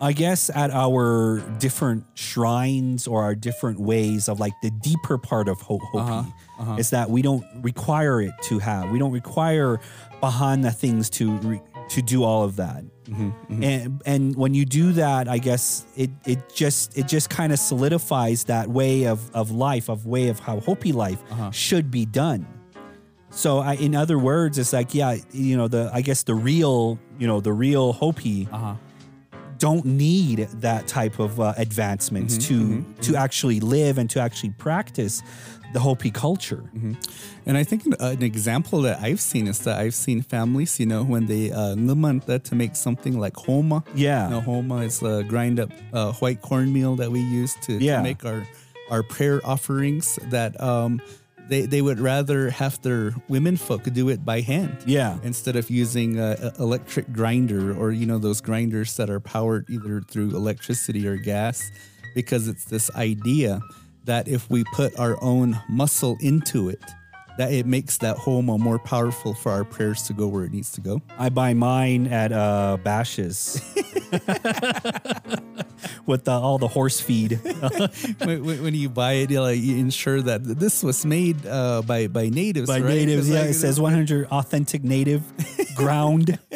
[0.00, 5.48] I guess at our different shrines or our different ways of like the deeper part
[5.48, 6.24] of Ho- Hopi uh-huh,
[6.58, 6.76] uh-huh.
[6.76, 8.90] is that we don't require it to have.
[8.90, 9.78] We don't require
[10.20, 11.60] Bahana things to re-
[11.92, 12.84] to do all of that.
[13.04, 13.62] Mm-hmm, mm-hmm.
[13.62, 17.58] And and when you do that, I guess it it just it just kind of
[17.58, 21.50] solidifies that way of of life, of way of how Hopi life uh-huh.
[21.50, 22.46] should be done.
[23.30, 26.98] So I, in other words, it's like yeah, you know the I guess the real
[27.18, 28.76] you know the real Hopi uh-huh.
[29.58, 34.50] don't need that type of uh, advancements mm-hmm, to to actually live and to actually
[34.50, 35.22] practice
[35.72, 36.64] the Hopi culture.
[37.46, 40.86] And I think an, an example that I've seen is that I've seen families, you
[40.86, 43.84] know, when they uh, to make something like homa.
[43.94, 44.24] Yeah.
[44.24, 48.02] You know, homa is a grind up uh, white cornmeal that we use to, to
[48.02, 48.46] make our
[48.90, 50.18] our prayer offerings.
[50.30, 51.00] That um,
[51.48, 54.76] they they would rather have their women folk do it by hand.
[54.86, 55.18] Yeah.
[55.22, 59.68] Instead of using a, a electric grinder or you know those grinders that are powered
[59.68, 61.70] either through electricity or gas,
[62.14, 63.60] because it's this idea
[64.04, 66.82] that if we put our own muscle into it,
[67.38, 70.70] that it makes that homa more powerful for our prayers to go where it needs
[70.72, 71.00] to go.
[71.18, 73.58] I buy mine at uh, Bashas'
[76.06, 77.40] with the, all the horse feed.
[78.18, 82.06] when, when- you buy it, you, like, you ensure that this was made uh, by
[82.06, 82.66] by natives.
[82.66, 82.84] by right?
[82.84, 83.28] natives.
[83.28, 85.22] Yeah, like, it says 100 authentic native
[85.74, 86.38] ground.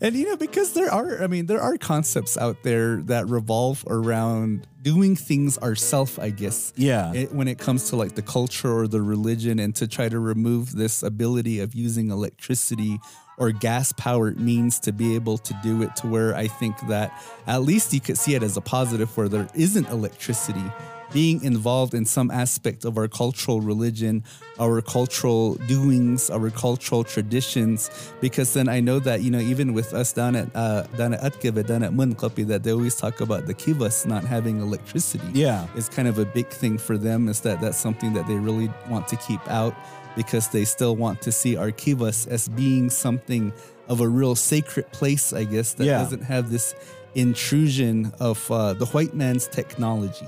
[0.00, 3.84] And you know, because there are, I mean, there are concepts out there that revolve
[3.88, 6.72] around doing things ourselves, I guess.
[6.76, 7.12] Yeah.
[7.12, 10.18] It- when it comes to like the culture or the religion, and to try to
[10.18, 12.98] remove this ability of using electricity
[13.38, 17.12] or gas powered means to be able to do it to where I think that
[17.46, 20.64] at least you could see it as a positive where there isn't electricity
[21.12, 24.24] being involved in some aspect of our cultural religion,
[24.58, 27.90] our cultural doings, our cultural traditions,
[28.20, 31.20] because then I know that you know even with us down at uh, down at
[31.20, 35.26] Atkiva, down at Munkapi, that they always talk about the kivas not having electricity.
[35.32, 35.66] Yeah.
[35.76, 37.28] it's kind of a big thing for them.
[37.28, 39.74] Is that that's something that they really want to keep out
[40.16, 43.52] because they still want to see our kivas as being something
[43.88, 45.98] of a real sacred place, I guess, that Yeah.
[45.98, 46.74] doesn't have this
[47.14, 50.26] intrusion of uh, the white man's technology.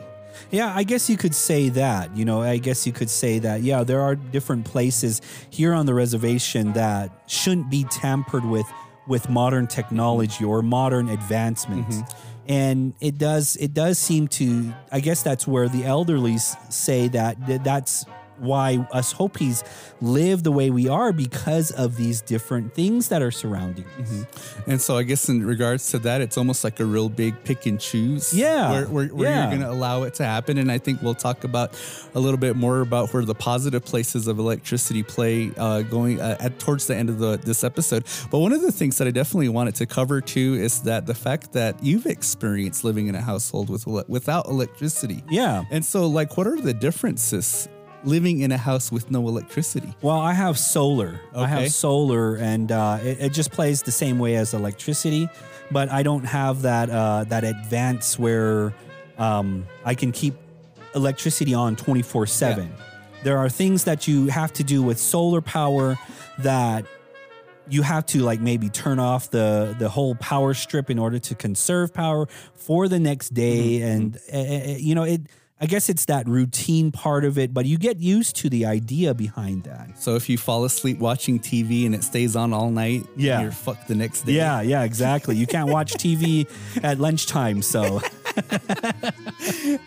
[0.50, 2.16] Yeah, I guess you could say that.
[2.16, 3.62] You know, I guess you could say that.
[3.62, 5.20] Yeah, there are different places
[5.50, 8.66] here on the reservation that shouldn't be tampered with
[9.06, 12.00] with modern technology or modern advancements.
[12.48, 16.38] And it does it does seem to I guess that's where the elderly
[16.70, 18.04] say that that's
[18.38, 19.62] why us Hopis
[20.00, 24.26] live the way we are because of these different things that are surrounding us.
[24.66, 27.66] And so I guess in regards to that, it's almost like a real big pick
[27.66, 28.32] and choose.
[28.34, 28.70] Yeah.
[28.70, 29.40] Where, where, where Yeah.
[29.42, 30.58] you're going to allow it to happen.
[30.58, 31.78] And I think we'll talk about
[32.14, 36.36] a little bit more about where the positive places of electricity play uh, going uh,
[36.40, 38.04] at towards the end of the, this episode.
[38.30, 41.14] But one of the things that I definitely wanted to cover too is that the
[41.14, 45.22] fact that you've experienced living in a household with without electricity.
[45.30, 45.64] Yeah.
[45.70, 47.68] And so like, what are the differences
[48.06, 49.94] living in a house with no electricity?
[50.02, 51.20] Well, I have solar.
[51.32, 51.42] Okay.
[51.42, 55.28] I have solar, and uh, it, it just plays the same way as electricity,
[55.70, 58.74] but I don't have that uh, that advance where
[59.18, 60.34] um, I can keep
[60.94, 62.72] electricity on twenty four seven.
[63.22, 65.96] There are things that you have to do with solar power
[66.38, 66.84] that
[67.68, 71.34] you have to like maybe turn off the the whole power strip in order to
[71.34, 75.22] conserve power for the next day and uh, uh, you know it
[75.60, 79.14] i guess it's that routine part of it but you get used to the idea
[79.14, 83.06] behind that So if you fall asleep watching TV and it stays on all night,
[83.16, 83.40] Yeah.
[83.42, 84.32] you're fucked the next day.
[84.32, 86.46] yeah yeah exactly you can't watch tv
[86.82, 88.00] at lunchtime so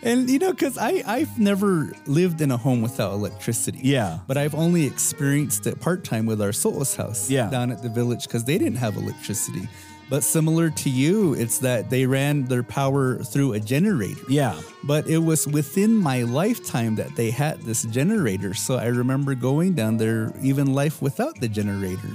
[0.02, 3.80] And you know, because I I've never lived in a home without electricity.
[3.82, 4.18] Yeah.
[4.26, 7.28] But I've only experienced it part time with our So'o's house.
[7.30, 7.50] Yeah.
[7.50, 9.68] Down at the village because they didn't have electricity.
[10.08, 14.24] But similar to you, it's that they ran their power through a generator.
[14.28, 18.54] yeah But it was within my lifetime that they had this generator.
[18.54, 22.10] So I remember going down there, even life without the generator.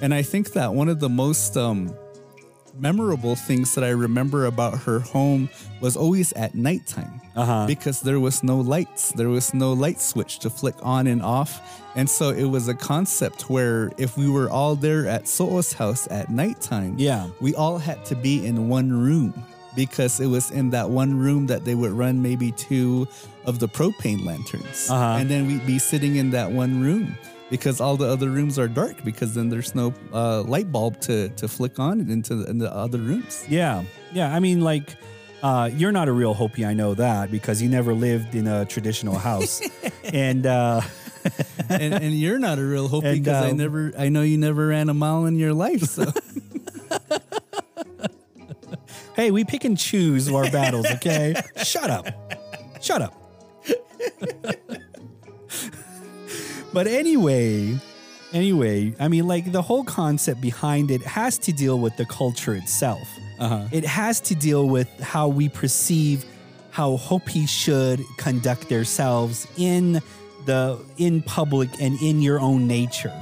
[0.00, 1.94] And I think that one of the most um,
[2.78, 5.48] memorable things that I remember about her home
[5.80, 7.66] was always at nighttime Uh-huh.
[7.66, 11.60] because there was no lights, there was no light switch to flick on and off.
[11.96, 16.06] And so it was a concept where if we were all there at So'o's house
[16.10, 17.26] at nighttime, Yeah.
[17.40, 19.34] we all had to be in one room
[19.74, 23.06] because it was in that one room that they would run maybe two
[23.46, 24.88] of the propane lanterns.
[24.90, 25.18] Uh-huh.
[25.20, 27.16] And then we'd be sitting in that one room
[27.50, 31.28] because all the other rooms are dark because then there's no uh, light bulb to,
[31.30, 33.44] to flick on into the, in the other rooms.
[33.48, 34.34] Yeah, yeah.
[34.34, 34.96] I mean, like,
[35.40, 38.64] Uh, you're not a real Hopi, I know that, because you never lived in a
[38.64, 39.62] traditional house.
[40.12, 40.80] and uh,
[41.68, 44.36] and, and you're not a real Hopi And, because I uh, never, I know you
[44.36, 45.82] never ran a mile in your life.
[45.82, 46.10] So
[49.14, 51.36] hey, we pick and choose our battles, okay?
[51.62, 52.08] Shut up.
[52.82, 53.14] Shut up.
[56.78, 57.76] But anyway,
[58.32, 62.54] anyway, I mean, like the whole concept behind it has to deal with the culture
[62.54, 63.08] itself.
[63.40, 63.66] Uh-huh.
[63.72, 66.24] It has to deal with how we perceive
[66.70, 70.00] how Hopi should conduct themselves in
[70.46, 73.12] the in public and in your own nature.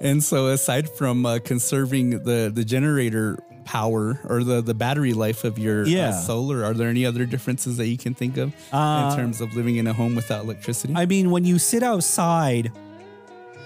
[0.00, 5.44] And so, aside from uh, conserving the the generator power or the the battery life
[5.44, 6.10] of your Yeah.
[6.10, 9.40] uh, solar, are there any other differences that you can think of Uh, in terms
[9.40, 10.94] of living in a home without electricity?
[10.96, 12.70] I mean, when you sit outside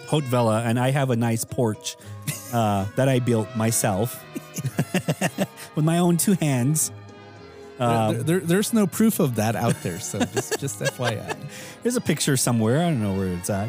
[0.09, 1.97] Hotvela, and I have a nice porch
[2.53, 4.25] uh, that I built myself
[5.75, 6.91] with my own two hands.
[7.79, 11.37] There- there- there- there's no proof of that out there, so just just FYI.
[11.83, 12.79] There's a picture somewhere.
[12.81, 13.69] I don't know where it's at.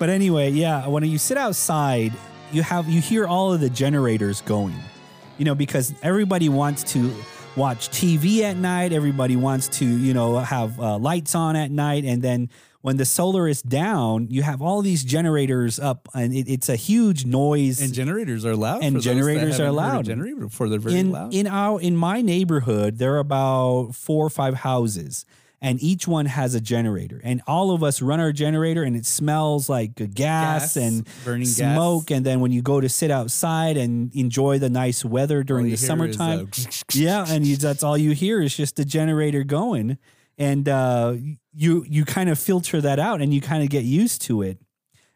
[0.00, 2.12] but anyway, yeah, when you sit outside,
[2.52, 4.74] you have you hear all of the generators going.
[5.38, 7.12] You know, because everybody wants to
[7.56, 12.04] watch TV at night, everybody wants to, you know, have uh, lights on at night
[12.04, 12.50] and then
[12.82, 16.74] when the solar is down, you have all these generators up and it, it's a
[16.76, 18.82] huge noise And generators are loud.
[18.82, 20.04] And for generators are haven't heard of loud.
[20.04, 21.32] Generator before they're very in loud.
[21.32, 25.24] in our in my neighborhood there are about four or five houses
[25.62, 29.06] and each one has a generator and all of us run our generator and it
[29.06, 31.56] smells like gas, Gas, and burning gas.
[31.56, 35.70] smoke and then when you go to sit outside and enjoy the nice weather during
[35.70, 39.96] the summertime uh, yeah and you, that's all you hear is just the generator going
[40.36, 41.14] and uh,
[41.54, 44.58] you you kind of filter that out and you kind of get used to it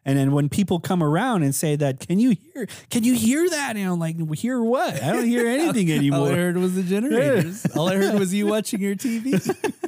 [0.07, 2.65] and then when people come around and say that, can you hear?
[2.89, 3.75] Can you hear that?
[3.75, 5.03] And I'm like, hear what?
[5.03, 6.19] I don't hear anything anymore.
[6.19, 7.65] All I heard was the generators.
[7.75, 9.35] All I heard was you watching your TV.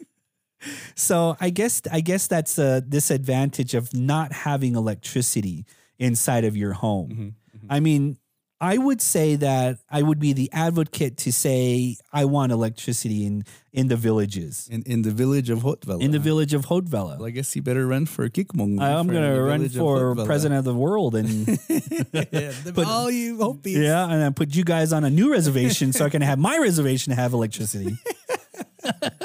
[0.96, 5.66] So I guess I guess that's a disadvantage of not having electricity
[6.00, 7.10] inside of your home.
[7.10, 7.68] Mm-hmm, mm-hmm.
[7.70, 8.18] I mean,
[8.62, 13.44] I would say that I would be the advocate to say I want electricity in
[13.74, 16.02] in the villages, in, in the village of Hotvela.
[16.02, 17.18] in the village of Hotvela.
[17.18, 18.82] Well, I guess you better run for Kikmong.
[18.82, 23.12] I'm going to run village of for president of the world and yeah, the, all
[23.12, 23.76] you Hopis.
[23.76, 26.58] yeah, and I put you guys on a new reservation so I can have my
[26.58, 27.98] reservation have electricity.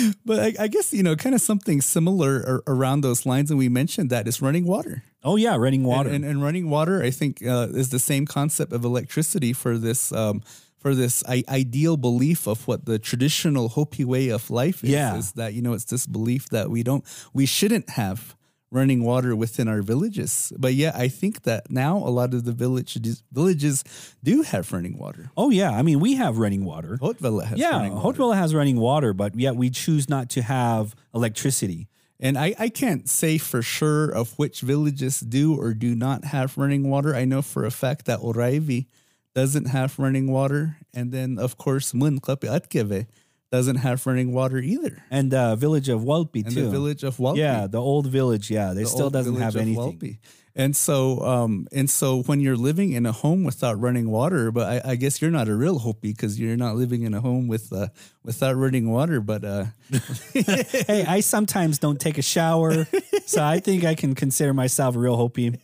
[0.24, 3.50] But I, I guess, you know, kind of something similar ar- around those lines.
[3.50, 5.02] And we mentioned that is running water.
[5.24, 6.08] Oh yeah, running water.
[6.10, 9.78] And, and, and running water, I think, uh, is the same concept of electricity for
[9.78, 10.12] this.
[10.12, 10.42] Um,
[10.78, 15.16] for this I- ideal belief of what the traditional Hopi way of life is, Yeah.
[15.18, 17.02] is that you know it's this belief that we don't,
[17.34, 18.36] we shouldn't have
[18.70, 20.52] running water within our villages.
[20.58, 23.84] But yeah, I think that now a lot of the villages villages
[24.22, 25.30] do have running water.
[25.36, 26.98] oh yeah, I mean we have running water.
[27.00, 28.18] Hotvela has yeah, running water.
[28.18, 31.88] Hotvela has running water, but yet we choose not to have electricity.
[32.20, 36.58] And I, I can't say for sure of which villages do or do not have
[36.58, 37.14] running water.
[37.14, 38.86] I know for a fact that Oraivi
[39.34, 40.78] doesn't have running water.
[40.92, 43.06] And then, of course, Munkapi Atkeve
[43.50, 45.02] doesn't have running water either.
[45.10, 46.64] And the village of Walpi And too.
[46.64, 47.38] the village of Walpi.
[47.38, 48.50] yeah, the old village.
[48.50, 49.98] Yeah, they the still doesn't have anything.
[49.98, 50.18] Walpi.
[50.58, 54.84] And so, um, and so when you're living in a home without running water, but
[54.84, 57.46] I, I guess you're not a real Hopi because you're not living in a home
[57.46, 57.86] with uh,
[58.24, 59.20] without running water.
[59.20, 59.66] But uh,
[60.34, 62.88] hey, I sometimes don't take a shower,
[63.24, 65.60] so I think I can consider myself a real Hopi.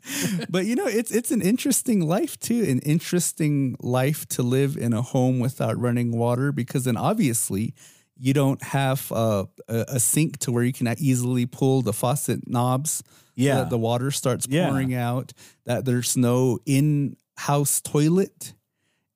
[0.48, 4.94] but you know, it's it's an interesting life too, an interesting life to live in
[4.94, 7.74] a home without running water because then obviously
[8.18, 12.48] you don't have uh, a, a sink to where you can easily pull the faucet
[12.48, 12.90] knobs.
[12.92, 13.02] so
[13.36, 13.54] Yeah.
[13.56, 14.68] that the water starts Yeah.
[14.68, 15.32] pouring out.
[15.66, 18.54] That there's no in-house toilet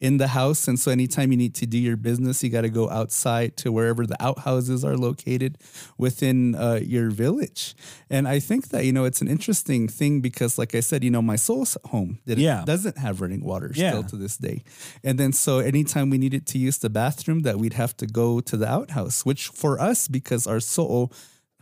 [0.03, 2.69] in the house, and so anytime you need to do your business, you got to
[2.69, 5.57] go outside to wherever the outhouses are located
[5.97, 7.75] within uh, your village.
[8.11, 11.11] And I think that you know it's an interesting thing because, like I said, you
[11.11, 12.65] know my So'o's home that Yeah.
[12.67, 13.91] doesn't have running water Yeah.
[13.91, 14.65] still to this day.
[15.05, 18.41] And then so anytime we needed to use the bathroom, that we'd have to go
[18.41, 21.13] to the outhouse, which for us because our soul.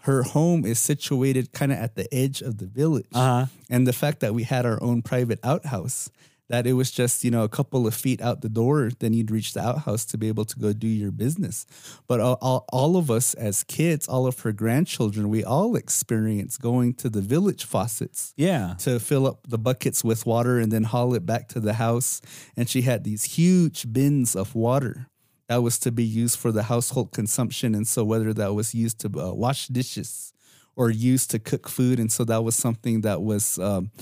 [0.04, 3.04] Her home is situated kind of at the edge of the village.
[3.12, 3.44] Uh-huh.
[3.68, 6.08] And the fact that we had our own private outhouse,
[6.50, 9.30] that it was just, you know, a couple of feet out the door, then you'd
[9.30, 11.64] reach the outhouse to be able to go do your business.
[12.08, 16.58] But all, all, all of us as kids, all of her grandchildren, we all experience
[16.58, 20.82] going to the village faucets Yeah, to fill up the buckets with water and then
[20.82, 22.20] haul it back to the house.
[22.56, 25.06] And she had these huge bins of water
[25.46, 27.76] that was to be used for the household consumption.
[27.76, 30.32] And so, whether that was used to uh, wash dishes
[30.74, 32.00] or used to cook food.
[32.00, 33.92] And so, that was something that was um,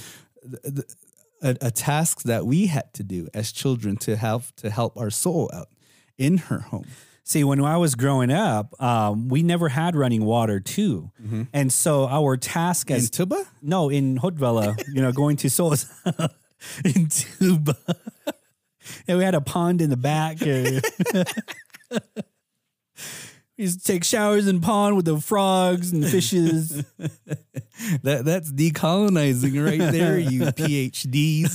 [0.43, 0.89] th- th-
[1.43, 5.11] a, a task that we had to do as children to help to help our
[5.11, 5.69] So'o out.
[6.17, 6.87] in her home.
[7.25, 11.11] See, when I was growing up, um, we never had running water too,
[11.53, 13.45] and so our task In as Tuba?
[13.61, 15.87] no in Hotvela, you know, going to Souls
[16.85, 17.77] in Tuba,
[19.07, 20.39] and we had a pond in the back.
[23.59, 26.85] to take showers in pond with the frogs and the fishes.
[28.03, 31.55] That that's decolonizing right there, you PhDs.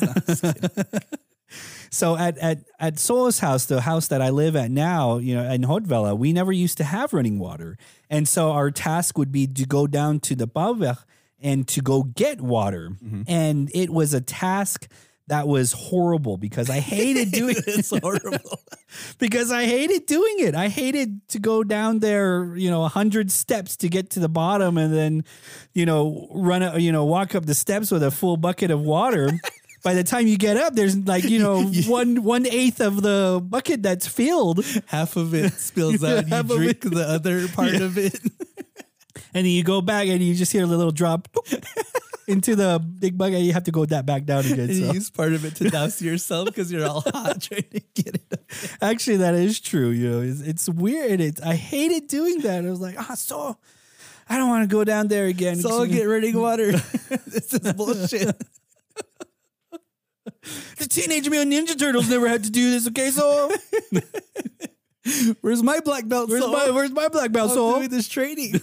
[1.93, 5.43] So at at at So'o's house, the house that I live at now, you know,
[5.43, 7.78] in Hotvela, we never used to have running water,
[8.10, 11.04] and so our task would be to go down to the Bavech
[11.39, 13.22] and to go get water, mm-hmm.
[13.28, 14.88] and it was a task
[15.28, 17.63] that was horrible because I hated doing it.
[17.67, 18.59] It's horrible
[19.19, 20.55] because I hated doing it.
[20.55, 24.30] I hated to go down there, you know, a hundred steps to get to the
[24.30, 25.24] bottom, and then,
[25.74, 28.82] you know, run, a, you know, walk up the steps with a full bucket of
[28.82, 29.32] water.
[29.84, 33.41] By the time you get up, there's like you know one one eighth of the
[33.43, 36.30] bucket that's filled, Half of it spills out.
[36.30, 38.17] You drink the other part of it.
[39.34, 41.28] and then you go back and you just hear a little drop
[42.28, 43.41] into the big bucket.
[43.41, 44.74] You have to go that back down again.
[44.74, 44.93] So.
[44.93, 48.24] use part of it to douse yourself because you're all hot trying to get it.
[48.32, 48.39] Up.
[48.82, 49.89] Actually, that is true.
[49.89, 51.21] You know, it's, it's weird.
[51.21, 52.65] It's I hated doing that.
[52.65, 53.57] I was like, ah, so
[54.30, 55.57] I don't want to go down there again.
[55.57, 56.71] So I'll get running water.
[57.28, 58.36] this is bullshit.
[60.78, 62.88] the Teenage Mutant Ninja Turtles never had to do this.
[62.88, 63.51] Okay, so
[65.41, 66.30] Where's my black belt?
[66.30, 66.53] where's Sol?
[66.53, 67.51] my where's my black belt?
[67.51, 68.61] So doing this training.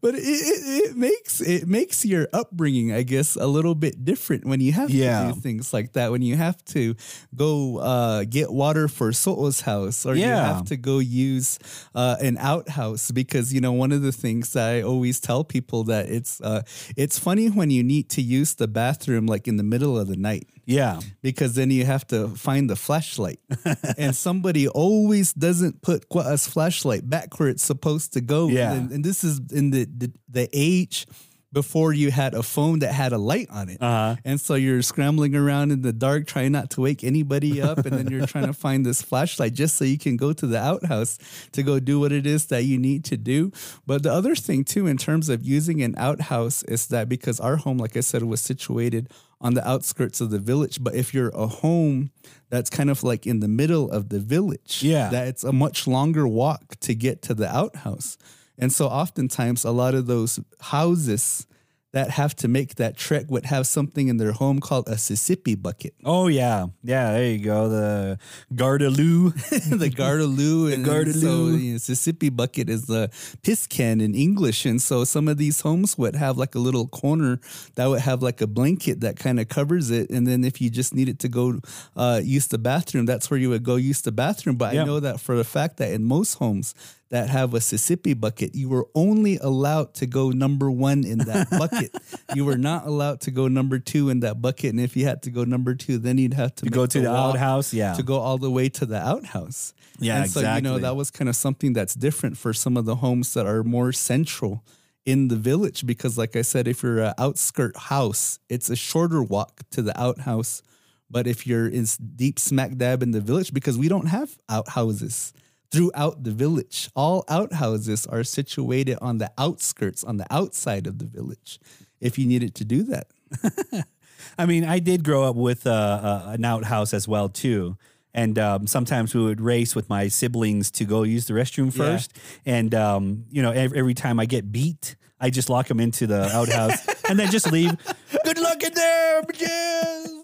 [0.00, 4.44] But it, it, it makes it makes your upbringing, I guess, a little bit different
[4.44, 5.28] when you have Yeah.
[5.28, 6.10] to do things like that.
[6.10, 6.94] When you have to
[7.34, 11.58] go uh, get water for So'o's house, or you have to go use
[11.94, 15.84] uh, an outhouse, because you know one of the things that I always tell people
[15.84, 16.62] that it's uh,
[16.96, 20.16] it's funny when you need to use the bathroom like in the middle of the
[20.16, 23.40] night yeah, because then you have to find the flashlight.
[23.96, 28.48] and somebody always doesn't put Qua's flashlight back where it's supposed to go.
[28.48, 28.74] Yeah.
[28.74, 31.06] And, and this is in the, the, the age
[31.52, 33.78] before you had a phone that had a light on it.
[33.80, 34.16] Uh-huh.
[34.24, 37.78] And so you're scrambling around in the dark trying not to wake anybody up.
[37.78, 40.58] and then you're trying to find this flashlight just so you can go to the
[40.58, 41.18] outhouse
[41.52, 43.50] to go do what it is that you need to do.
[43.86, 47.56] But the other thing, too, in terms of using an outhouse is that because our
[47.56, 50.82] home, like I said, was situated on the outskirts of the village.
[50.82, 52.10] But if you're a home
[52.50, 55.08] that's kind of like in the middle of the village, Yeah.
[55.10, 58.18] that it's a much longer walk to get to the outhouse.
[58.58, 61.46] And so oftentimes a lot of those houses
[61.92, 65.54] that have to make that trek would have something in their home called a Mississippi
[65.54, 65.94] bucket.
[66.04, 67.12] oh yeah, yeah.
[67.12, 67.68] There you go.
[67.70, 68.18] The
[68.52, 69.32] Gardaloo.
[69.78, 71.14] the Gardaloo and Gardaloo.
[71.14, 73.10] So, you know, Mississippi bucket is the
[73.42, 74.66] piss can in English.
[74.66, 77.40] And so some of these homes would have like a little corner
[77.76, 80.10] that would have like a blanket that kind of covers it.
[80.10, 81.58] And then if you just needed to go
[81.96, 84.56] uh, use the bathroom, that's where you would go use the bathroom.
[84.56, 84.82] But Yeah.
[84.82, 86.74] I know that for the fact that in most homes
[87.10, 91.48] that have a Mississippi bucket, you were only allowed to go number one in that
[91.58, 91.94] bucket.
[92.34, 94.70] you were not allowed to go number two in that bucket.
[94.70, 97.10] And if you had to go number two, then you'd have to, go to the
[97.10, 97.94] outhouse, yeah.
[97.94, 99.72] To go all the way to the outhouse.
[99.98, 102.84] Yeah, and so, you know, that was kind of something that's different for some of
[102.84, 104.64] the homes that are more central
[105.04, 105.86] in the village.
[105.86, 109.98] Because, like I said, if you're an outskirt house, it's a shorter walk to the
[110.00, 110.62] outhouse.
[111.10, 111.86] But if you're in
[112.16, 115.32] deep smack dab in the village, because we don't have outhouses
[115.70, 121.04] throughout the village, all outhouses are situated on the outskirts, on the outside of the
[121.06, 121.58] village.
[122.00, 123.08] If you needed to do that,
[124.38, 127.76] I mean, I did grow up with uh, uh, an outhouse as well too,
[128.14, 131.84] and um, sometimes we would race with my siblings to go use the restroom Yeah.
[131.84, 132.12] first.
[132.46, 136.06] And um, you know, every, every time I get beat, I just lock them into
[136.06, 137.72] the outhouse and then just leave.
[138.24, 140.22] Good luck in there, bitches.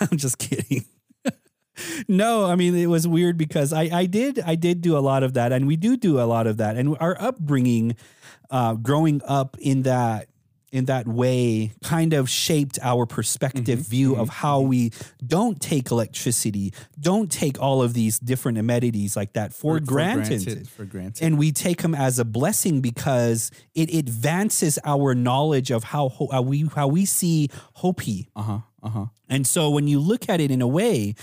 [0.10, 0.84] I'm just kidding.
[2.08, 5.22] No, I mean it was weird because I, I did I did do a lot
[5.22, 7.96] of that, and we do do a lot of that, and our upbringing,
[8.50, 10.28] uh, growing up in that
[10.72, 14.90] in that way, kind of shaped our perspective view of how we
[15.24, 20.84] don't take electricity, don't take all of these different amenities like that for, granted, For
[20.84, 21.24] granted.
[21.24, 26.28] and we take them as a blessing because it advances our knowledge of how, ho-
[26.32, 28.28] how we how we see Hopi.
[28.34, 28.58] uh huh.
[28.82, 29.06] Uh huh.
[29.28, 31.14] And so when you look at it in a way,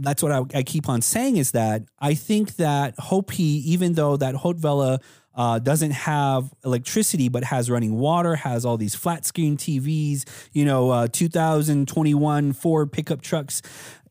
[0.00, 4.16] that's what I, I keep on saying is that I think that Hopi, even though
[4.16, 5.00] that Hotvela
[5.34, 10.64] uh, doesn't have electricity but has running water, has all these flat screen TVs, you
[10.64, 13.62] know, uh, 2021 Ford pickup trucks.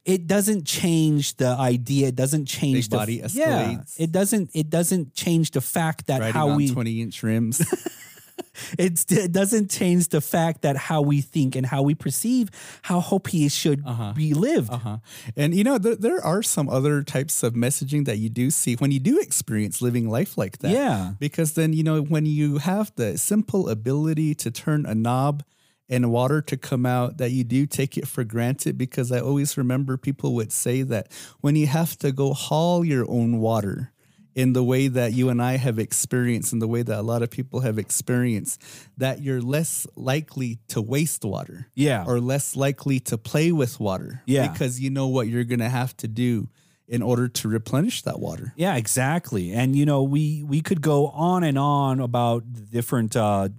[0.06, 2.08] It doesn't change the idea.
[2.08, 4.06] It doesn't change Big the body yeah.
[4.06, 4.52] It doesn't.
[4.54, 7.62] It doesn't change the fact that Riding how on we 20 inch rims.
[8.80, 12.50] it's, it doesn't change the fact that how we think and how we perceive
[12.84, 13.84] how Hopi should
[14.16, 14.70] be lived.
[14.72, 14.98] Uh-huh.
[15.36, 18.76] And you know, there, there are some other types of messaging that you do see
[18.76, 20.72] when you do experience living life like that.
[20.72, 21.14] Yeah.
[21.20, 25.44] Because then, you know, when you have the simple ability to turn a knob
[25.90, 28.78] and water to come out, that you do take it for granted.
[28.78, 31.12] Because I always remember people would say that
[31.42, 33.92] when you have to go haul your own water,
[34.38, 37.24] in the way that you and I have experienced, in the way that a lot
[37.24, 38.64] of people have experienced,
[38.96, 41.70] that you're less likely to waste water.
[41.74, 42.06] Yeah.
[42.06, 44.22] Or less likely to play with water.
[44.28, 44.48] Yeah.
[44.48, 46.50] Because you know what you're going to have to do
[46.88, 48.54] in order to replenish that water.
[48.56, 49.54] Yeah, exactly.
[49.54, 53.50] And you know, we we could go on and on about the different uh,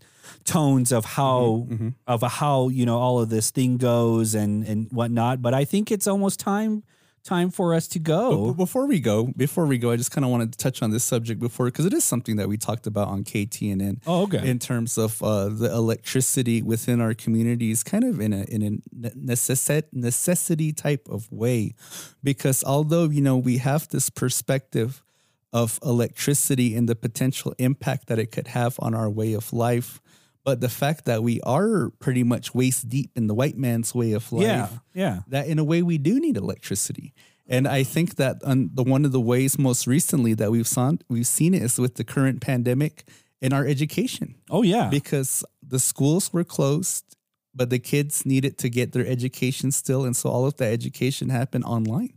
[0.44, 1.66] tones of how
[2.06, 5.42] of how you know all of this thing goes and and whatnot.
[5.42, 6.84] But I think it's almost time
[7.24, 8.52] time for us to But go.
[8.54, 11.04] before we go, before we go, I just kind of wanted to touch on this
[11.04, 14.00] subject before because it is something that we talked about on KTNN.
[14.06, 14.48] Oh, okay.
[14.48, 19.10] In terms of uh, the electricity within our communities, kind of in a in a
[19.10, 21.74] necessit necessity type of way,
[22.22, 25.02] because although you know we have this perspective
[25.52, 30.00] of electricity and the potential impact that it could have on our way of life.
[30.48, 34.10] But the fact that we are pretty much waist deep in the white man's way
[34.18, 35.16] of life, Yeah, yeah.
[35.28, 37.12] that in a way we do need electricity.
[37.46, 40.98] And I think that on the one of the ways most recently that we've seen
[41.14, 42.94] we've seen it is with the current pandemic
[43.40, 44.88] in our education Oh yeah.
[44.90, 45.44] because
[45.74, 47.04] the schools were closed,
[47.54, 51.28] but the kids needed to get their education still, and so all of that education
[51.30, 52.14] happened online.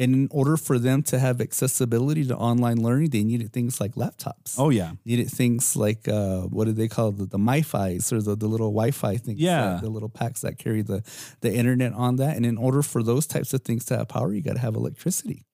[0.00, 3.94] And in order for them to have accessibility to online learning, they needed things like
[3.96, 4.56] laptops.
[4.58, 4.92] oh yeah.
[5.04, 8.70] Needed things like uh, what do they call the, the MiFi's or the, the little
[8.72, 9.38] Wi-Fi things?
[9.38, 9.60] Yeah.
[9.74, 11.02] that- the little packs that carry the
[11.42, 12.36] the internet on that.
[12.36, 14.74] And in order for those types of things to have power, you got to have
[14.74, 15.44] electricity.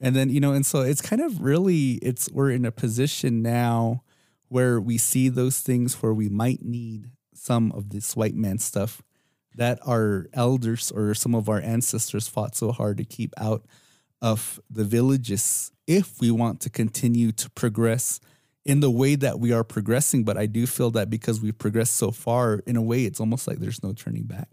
[0.00, 3.42] And then you know, and so it's kind of really it's we're in a position
[3.42, 4.04] now
[4.48, 9.02] where we see those things where we might need some of this white man stuff
[9.60, 13.62] that our elders or some of our ancestors fought so hard to keep out
[14.22, 18.20] of the villages if we want to continue to progress
[18.64, 20.24] in the way that we are progressing.
[20.24, 23.46] But I do feel that because we've progressed so far, in a way, it's almost
[23.46, 24.48] like there's no turning back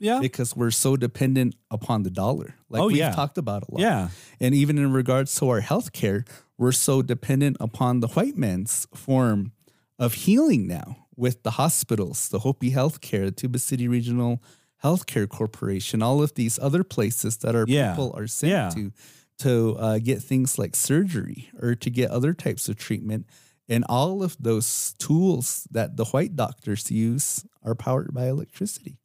[0.00, 0.18] Yeah.
[0.20, 2.56] because we're so dependent upon the dollar.
[2.68, 3.12] Like Oh, we've yeah.
[3.12, 3.80] talked about a lot.
[3.80, 4.08] Yeah.
[4.40, 6.26] And even in regards to our healthcare,
[6.58, 9.52] we're so dependent upon the white man's form
[9.96, 14.42] of healing now with the hospitals, the Hopi Healthcare, the Tuba City Regional
[14.82, 17.90] Healthcare Corporation, all of these other places that our Yeah.
[17.92, 18.70] people are sent Yeah.
[18.76, 18.92] to
[19.38, 23.24] to uh, get things like surgery or to get other types of treatment.
[23.70, 28.98] And all of those tools that the white doctors use are powered by electricity.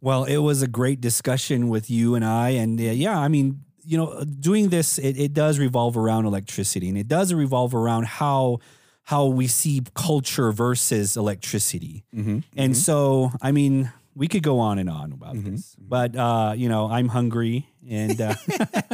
[0.00, 2.50] Well, it was a great discussion with you and I.
[2.50, 6.88] And uh, yeah, I mean, you know, doing this, it, it does revolve around electricity
[6.88, 8.60] and it does revolve around how
[9.08, 12.04] how we see culture versus electricity.
[12.54, 16.68] And so, I mean, we could go on and on about this, but uh, you
[16.68, 18.34] know, I'm hungry and uh,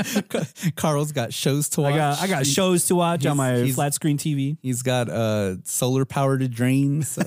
[0.77, 1.95] Carl's got shows to watch.
[1.95, 4.57] I got I got shows to watch on my flat screen TV.
[4.63, 7.03] He's got uh, solar power to drain.
[7.03, 7.23] So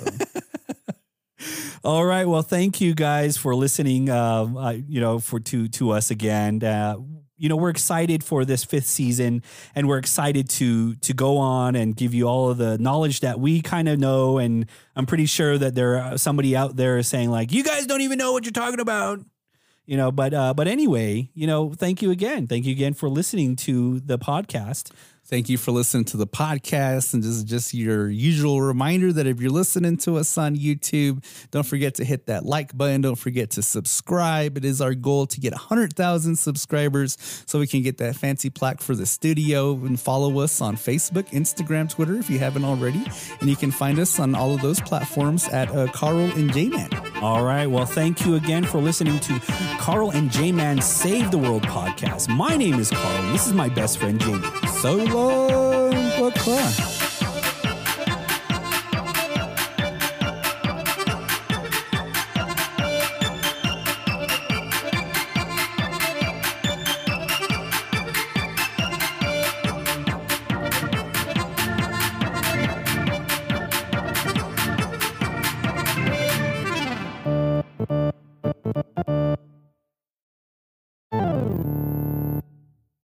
[1.83, 2.25] All right.
[2.25, 4.09] Well, thank you guys for listening.
[4.09, 6.63] Uh, uh, you know, for to to us again.
[6.63, 6.95] Uh,
[7.37, 9.43] you know, we're excited for this fifth season,
[9.75, 13.39] and we're excited to to go on and give you all of the knowledge that
[13.39, 14.37] we kind of know.
[14.37, 14.65] And
[14.95, 18.17] I'm pretty sure that there are somebody out there saying like, "You guys don't even
[18.17, 19.19] know what you're talking about."
[19.85, 22.47] You know, but uh, but anyway, you know, thank you again.
[22.47, 24.91] Thank you again for listening to the podcast.
[25.27, 27.13] Thank you for listening to the podcast.
[27.13, 31.23] And this is just your usual reminder that if you're listening to us on YouTube,
[31.51, 33.01] don't forget to hit that like button.
[33.01, 34.57] Don't forget to subscribe.
[34.57, 38.81] It is our goal to get 100,000 subscribers so we can get that fancy plaque
[38.81, 43.05] for the studio and follow us on Facebook, Instagram, Twitter if you haven't already.
[43.41, 46.89] And you can find us on all of those platforms at uh, Carl and J-Man.
[47.21, 47.65] All right.
[47.65, 49.39] Well, thank you again for listening to
[49.79, 52.29] Carl and J Man Save the World podcast.
[52.29, 53.31] My name is Carl.
[53.31, 54.47] This is my best friend, Jamie.
[54.81, 57.06] So long, Bye-bye.